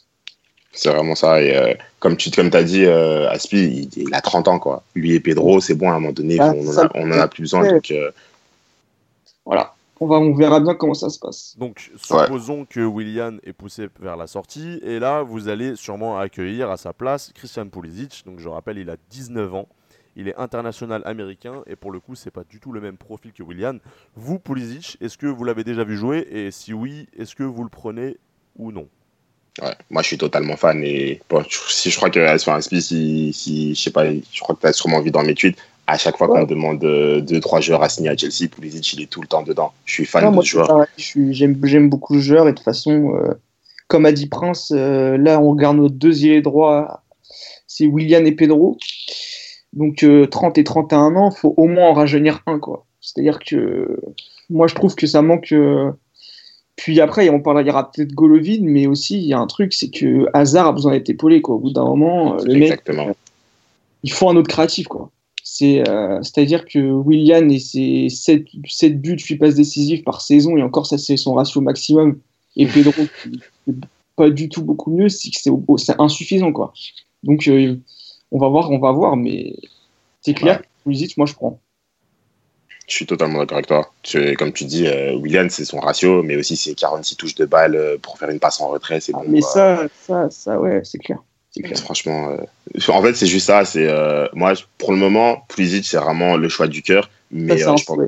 [0.72, 1.42] C'est vraiment ça.
[1.42, 4.58] Et euh, comme tu comme as dit, euh, Aspi, il, il a 30 ans.
[4.58, 4.82] quoi.
[4.94, 6.38] Lui et Pedro, c'est bon à un moment donné.
[6.40, 7.62] Ah, on, en ça, a, on en a plus besoin.
[7.62, 7.72] ouais.
[7.72, 8.10] Donc, euh,
[9.44, 9.74] Voilà.
[10.00, 11.56] On, va, on verra bien comment ça se passe.
[11.58, 16.70] Donc, supposons que Willian est poussé vers la sortie, et là, vous allez sûrement accueillir
[16.70, 18.22] à sa place Christian Pulisic.
[18.24, 19.66] Donc, je rappelle, il a 19 ans,
[20.18, 23.32] il est international américain, et pour le coup, c'est pas du tout le même profil
[23.32, 23.76] que Willian.
[24.16, 27.62] Vous, Pulisic, est-ce que vous l'avez déjà vu jouer, et si oui, est-ce que vous
[27.62, 28.16] le prenez
[28.58, 28.88] ou non?
[29.62, 30.82] Ouais, moi, je suis totalement fan.
[30.84, 34.54] Et bon, si je crois que enfin, Aspi, si, si, je sais pas, je crois
[34.54, 35.58] que tu as sûrement vu dans mes tweets,
[35.88, 36.40] à chaque fois Ouais.
[36.40, 39.72] qu'on demande 2-3 joueurs à signer à Chelsea, Pulisic, il est tout le temps dedans.
[39.84, 40.86] Je suis fan Ah, de moi, ce joueur.
[40.96, 43.34] j'aime beaucoup le joueur et de toute façon, euh,
[43.88, 47.02] comme a dit Prince, euh, là on regarde nos deux ailiers droits,
[47.66, 48.76] c'est William et Pedro.
[49.72, 52.86] Donc euh, 30 et 31 ans, faut au moins en rajeunir un quoi.
[53.00, 54.00] C'est-à-dire que
[54.50, 55.52] moi je trouve que ça manque.
[55.52, 55.92] euh,
[56.76, 59.46] Puis après, on parlera, il y aura peut-être Golovin, mais aussi il y a un
[59.46, 61.56] truc, c'est que Hazard a besoin d'être épaulé quoi.
[61.56, 63.14] Au bout d'un moment, euh, mec, Exactement.
[64.02, 65.10] il faut un autre créatif quoi.
[65.44, 70.56] C'est, euh, c'est-à-dire que Willian et ses 7, 7 buts, 8 passes décisives par saison,
[70.56, 72.18] et encore ça c'est son ratio maximum,
[72.56, 72.92] et Pedro,
[74.16, 76.72] pas du tout beaucoup mieux, c'est que c'est, au- c'est insuffisant quoi.
[77.22, 77.76] Donc euh,
[78.32, 79.54] on va voir, on va voir, mais
[80.20, 80.62] c'est clair, Ouais.
[80.62, 81.58] que Pulisic, moi je prends.
[82.86, 83.90] Je suis totalement d'accord avec toi.
[84.02, 87.44] Tu- comme tu dis, euh, Willian, c'est son ratio, mais aussi ses 46 touches de
[87.44, 89.00] balle euh, pour faire une passe en retrait.
[89.00, 89.24] C'est bon.
[89.28, 91.18] mais ça, ça, ça, ouais, c'est clair.
[91.50, 91.78] C'est clair.
[91.78, 93.66] Franchement, euh, en fait, c'est juste ça.
[93.66, 97.10] C'est euh, moi, pour le moment, Pulisic, c'est vraiment le choix du cœur.
[97.30, 97.98] Mais c'est je pense.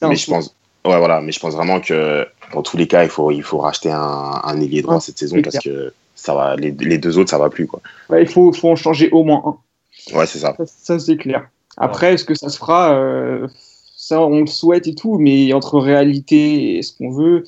[0.00, 0.54] C'est mais je pense,
[0.84, 1.20] ouais, voilà.
[1.20, 4.40] Mais je pense vraiment que dans tous les cas, il faut, il faut racheter un,
[4.44, 6.56] un ailier droit cette saison c'est parce que ça va.
[6.56, 7.80] Les, les deux autres, ça va plus quoi.
[8.08, 10.16] Ouais, il faut, faut en changer au moins un.
[10.16, 10.54] Ouais, c'est ça.
[10.56, 11.48] Ça, ça, c'est clair.
[11.76, 13.48] Après, est-ce que ça se fera euh,
[13.96, 17.44] Ça, on le souhaite et tout, mais entre réalité et ce qu'on veut,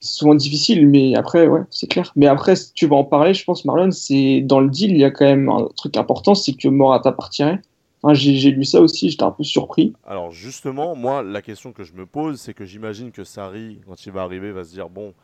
[0.00, 0.88] c'est souvent difficile.
[0.88, 2.12] Mais après, ouais, c'est clair.
[2.16, 4.98] Mais après, si tu vas en parler, je pense, Marlon, c'est dans le deal, il
[4.98, 7.60] y a quand même un truc important, c'est que Morata partirait.
[8.12, 9.94] J'ai j'ai lu ça aussi, j'étais un peu surpris.
[10.06, 14.04] Alors justement, moi, la question que je me pose, c'est que j'imagine que Sarri, quand
[14.04, 15.14] il va arriver, va se dire, bon,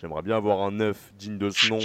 [0.00, 1.80] j'aimerais bien avoir un neuf digne de ce nom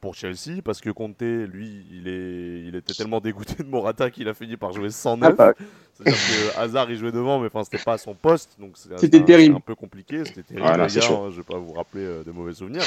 [0.00, 4.28] pour Chelsea, parce que Conte, lui, il, est, il était tellement dégoûté de Morata qu'il
[4.28, 5.36] a fini par jouer sans Ah neuf.
[5.36, 5.52] bah,
[5.94, 6.18] C'est-à-dire
[6.54, 9.56] que Hazard, il jouait devant, mais enfin, c'était pas à son poste, donc C'était un-
[9.56, 12.22] un peu compliqué, c'était terrible, non, les gars, hein, je vais pas vous rappeler euh,
[12.24, 12.82] de mauvais souvenirs.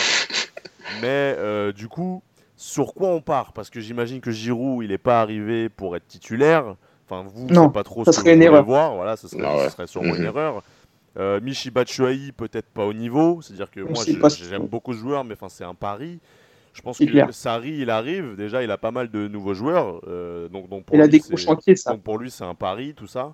[1.02, 2.22] Mais euh, du coup,
[2.58, 3.54] sur quoi on part?
[3.54, 6.76] Parce que j'imagine que Giroud, il n'est pas arrivé pour être titulaire.
[7.10, 8.66] Enfin, vous, Non, sais pas trop ce que serait vous une voulez erreur.
[8.66, 8.96] voir.
[8.96, 9.66] Voilà, ce serait, ouais.
[9.66, 10.26] ce serait sûrement une Mhm.
[10.28, 10.64] erreur.
[11.18, 13.42] Euh, Michi Batshuayi, peut-être pas au niveau.
[13.42, 14.04] C'est-à-dire que moi,
[14.50, 16.20] j'aime beaucoup ce joueur, mais enfin, c'est un pari.
[16.74, 17.32] Je pense que.
[17.32, 18.36] Sarri, il arrive.
[18.36, 20.02] Déjà, il a pas mal de nouveaux joueurs.
[20.08, 21.92] euh, donc, donc pour Il a lui, des c'est- gros chantiers, ça.
[21.92, 23.34] donc pour lui, c'est un pari, tout ça.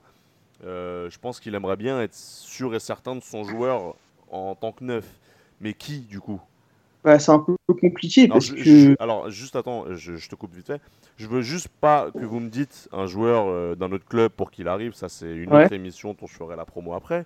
[0.66, 3.96] Euh, je pense qu'il aimerait bien être sûr et certain de son joueur
[4.32, 5.06] en tant que neuf.
[5.62, 6.42] Mais qui, du coup?
[7.04, 8.64] Ouais, c'est un peu compliqué non, parce je- que.
[8.64, 10.82] je- Alors, juste attends, je, je te coupe vite fait.
[11.18, 14.50] Je veux juste pas que vous me dites un joueur euh, d'un autre club pour
[14.50, 14.94] qu'il arrive.
[14.94, 15.66] Ça, c'est une Ouais.
[15.66, 17.26] autre émission dont je ferai la promo après.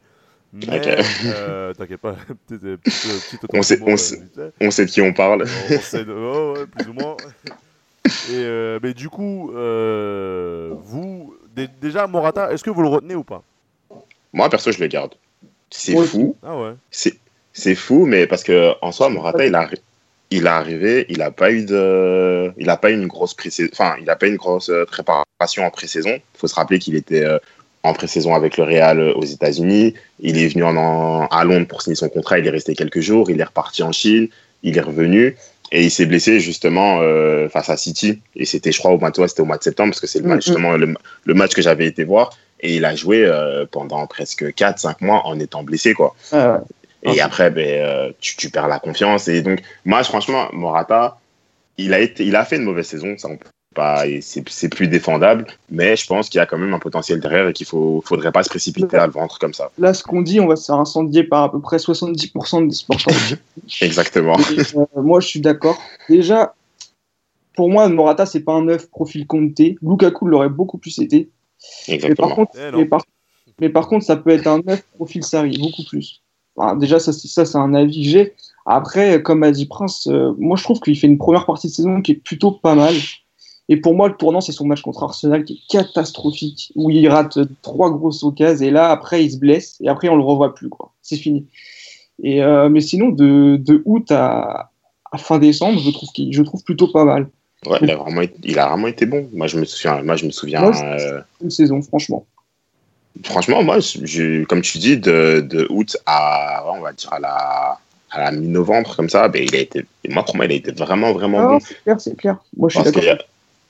[0.53, 1.05] Mais, Ok.
[1.25, 2.13] euh, t'inquiète pas,
[2.47, 4.51] petite, petite, petite On sait- autopromo, on euh, sait- vite fait.
[4.61, 5.45] On sait de qui on parle.
[5.71, 7.15] On sait de- oh, ouais, plus ou moins.
[8.31, 13.13] Et euh, mais du coup, euh, vous, dé- déjà Morata, est-ce que vous le retenez
[13.15, 13.43] ou pas?
[14.33, 15.13] Moi, perso, je le garde.
[15.69, 16.35] C'est fou.
[16.43, 16.73] Ah ouais.
[16.89, 17.15] C'est
[17.53, 19.69] c'est fou, mais parce que en soi, Morata, il a,
[20.31, 23.69] il est arrivé, il n'a pas eu de, il a pas eu une grosse pré-saison,
[23.73, 26.11] enfin, il a pas eu une grosse euh, préparation en pré-saison.
[26.15, 27.37] Il faut se rappeler qu'il était euh,
[27.83, 29.93] en pré-saison avec le Real euh, aux États-Unis.
[30.19, 32.39] Il est venu en, en- à Londres pour signer son contrat.
[32.39, 33.29] Il est resté quelques jours.
[33.31, 34.27] Il est reparti en Chine.
[34.63, 35.35] Il est revenu
[35.71, 38.19] et il s'est blessé justement euh, face à City.
[38.35, 40.19] Et c'était, je crois, au mois, de- c'était au mois de septembre parce que c'est
[40.19, 40.41] le Mm, match, mm.
[40.51, 40.93] justement le,
[41.25, 42.31] le match que j'avais été voir.
[42.61, 46.13] Et il a joué euh, pendant presque 4-5 mois en étant blessé, quoi.
[46.33, 46.39] Ouais.
[47.03, 49.29] Et après, ben, euh, tu, tu perds la confiance.
[49.29, 51.17] Et donc, moi, franchement, Morata,
[51.77, 53.15] il a, été, il a fait une mauvaise saison.
[53.17, 55.47] Ça, on peut pas, et c'est plus défendable.
[55.69, 58.31] Mais je pense qu'il y a quand même un potentiel derrière et qu'il ne faudrait
[58.31, 59.71] pas se précipiter à le vendre comme ça.
[59.77, 62.73] Là, ce qu'on dit, on va se faire incendier par à peu près 70% des
[62.73, 63.37] sportifs.
[63.81, 64.37] Exactement.
[64.37, 65.77] Et, euh, moi, je suis d'accord.
[66.09, 66.53] Déjà,
[67.55, 69.59] pour moi, Morata, c'est pas un neuf profil Conte.
[69.81, 71.29] Lukaku l'aurait beaucoup plus été.
[71.87, 72.35] Mais par, Exactement.
[72.35, 73.01] contre, Eh mais, par,
[73.59, 76.21] mais par contre, ça peut être un neuf profil Sarri, beaucoup plus.
[76.55, 78.33] Enfin, déjà, ça, c'est ça, c'est un avis que j'ai.
[78.65, 81.73] Après, comme a dit Prince, euh, moi, je trouve qu'il fait une première partie de
[81.73, 82.93] saison qui est plutôt pas mal.
[83.71, 87.07] Et pour moi, le tournant, c'est son match contre Arsenal qui est catastrophique, où il
[87.07, 90.55] rate trois grosses occasions, et là, après, il se blesse, et après, on le revoit
[90.55, 90.91] plus, quoi.
[91.03, 91.45] C'est fini.
[92.23, 94.71] Et, euh, mais sinon, de, de août à,
[95.11, 97.29] à fin décembre, je trouve, je trouve plutôt pas mal.
[97.67, 99.29] Ouais, il a vraiment été, il a vraiment été bon.
[99.33, 100.61] Moi, je me souviens, moi, je me souviens.
[100.61, 102.25] Moi, euh, Une saison, franchement.
[103.23, 107.77] franchement, moi, je- comme tu dis, de, de août à, on va dire à la,
[108.11, 110.71] à la mi-novembre, comme ça, ben, il a été, moi, pour moi, il a été
[110.71, 111.59] vraiment, vraiment Ah, bon.
[111.59, 112.37] c'est clair, c'est clair.
[112.57, 113.03] Moi, je suis d'accord.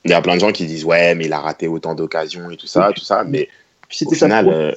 [0.04, 2.50] Il y a plein de gens qui disent, ouais, mais il a raté autant d'occasions
[2.50, 3.24] et tout ça, tout ça.
[3.24, 3.48] Mais
[3.88, 4.72] Puis au final, euh,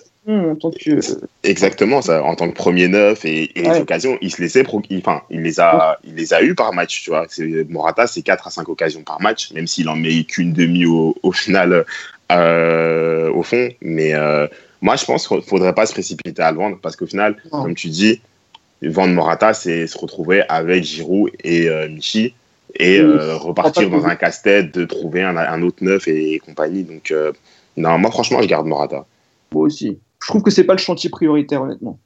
[0.52, 1.00] en tant que.
[1.44, 4.82] Exactement, ça, en tant que premier neuf et, et les occasions, il se laissait, pro-
[4.98, 7.26] enfin, il les a, il les a eu par match, tu vois.
[7.30, 10.86] C'est- Morata, c'est 4 à 5 occasions par match, même s'il en met qu'une demi
[10.86, 11.86] au, au final,
[12.32, 13.70] euh, au fond.
[13.82, 14.48] Mais euh,
[14.82, 17.76] moi, je pense qu'il faudrait pas se précipiter à le vendre parce qu'au final, comme
[17.76, 18.22] tu dis,
[18.82, 22.34] vendre Morata, c'est se retrouver avec Giroud et Michi
[22.76, 23.06] et Oui.
[23.06, 26.84] euh, repartir dans un casse-tête de trouver un, un autre neuf et, compagnie.
[26.84, 27.32] Donc, euh,
[27.78, 29.06] non, moi, franchement, je garde Morata.
[29.52, 30.00] Moi aussi.
[30.22, 32.00] Je trouve que c'est pas le chantier prioritaire, honnêtement.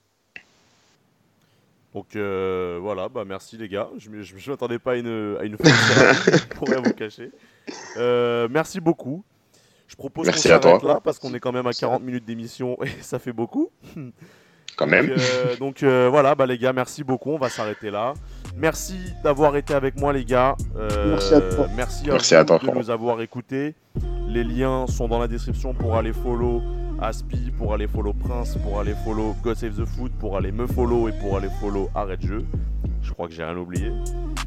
[1.94, 3.90] Donc euh, voilà, bah merci les gars.
[3.98, 5.70] Je ne m'attendais pas à une, à une fin
[6.56, 7.32] pour rien vous cacher.
[7.98, 9.24] Euh, merci beaucoup.
[9.88, 10.94] Je propose qu'on Merci à s'arrête toi.
[10.96, 13.72] là parce qu'on est quand même à 40 minutes d'émission et ça fait beaucoup.
[14.76, 15.08] Quand même.
[15.08, 17.32] Donc, euh, donc, euh, voilà, bah les gars, merci beaucoup.
[17.32, 18.14] On va s'arrêter là.
[18.58, 20.56] Merci d'avoir été avec moi, les gars.
[20.76, 21.68] Euh, Merci à toi.
[21.76, 23.76] Merci à Merci vous à toi, de nous avoir écoutés.
[24.28, 26.62] Les liens sont dans la description pour aller follow
[27.00, 30.66] Aspi, pour aller follow Prince, pour aller follow God Save the Foot, pour aller me
[30.66, 32.44] follow et pour aller follow Arrête Jeu.
[33.08, 33.90] Je crois que j'ai rien oublié.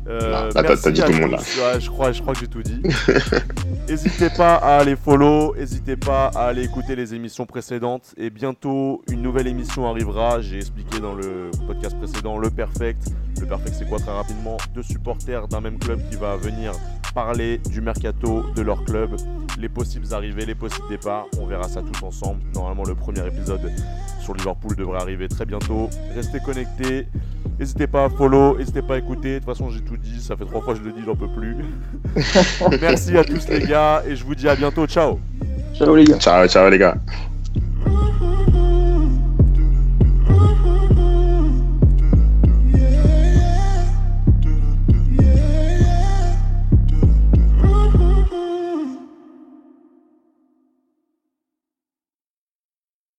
[0.06, 1.30] Euh, Non, t'as- dit tout le monde.
[1.32, 2.82] Ouais, je, crois, je crois que j'ai tout dit.
[3.88, 8.14] N'hésitez pas à aller follow, n'hésitez pas à aller écouter les émissions précédentes.
[8.18, 10.40] Et bientôt, une nouvelle émission arrivera.
[10.42, 13.02] J'ai expliqué dans le podcast précédent le Perfect.
[13.40, 14.58] Le Perfect, c'est quoi très rapidement?
[14.74, 16.72] Deux supporters d'un même club qui va venir
[17.14, 19.16] parler du mercato de leur club,
[19.58, 21.24] les possibles arrivées, les possibles départs.
[21.40, 22.40] On verra ça tous ensemble.
[22.54, 23.72] Normalement, le premier épisode
[24.20, 25.88] sur Liverpool devrait arriver très bientôt.
[26.14, 27.06] Restez connectés.
[27.60, 29.34] N'hésitez pas à follow, n'hésitez pas à écouter.
[29.34, 30.18] De toute façon, j'ai tout dit.
[30.18, 31.56] Ça fait trois fois que je le dis, j'en peux plus.
[32.80, 34.86] Merci à tous les gars et je vous dis à bientôt.
[34.86, 35.20] Ciao
[35.74, 36.18] Ciao les gars.
[36.18, 36.94] Ciao, ciao les gars.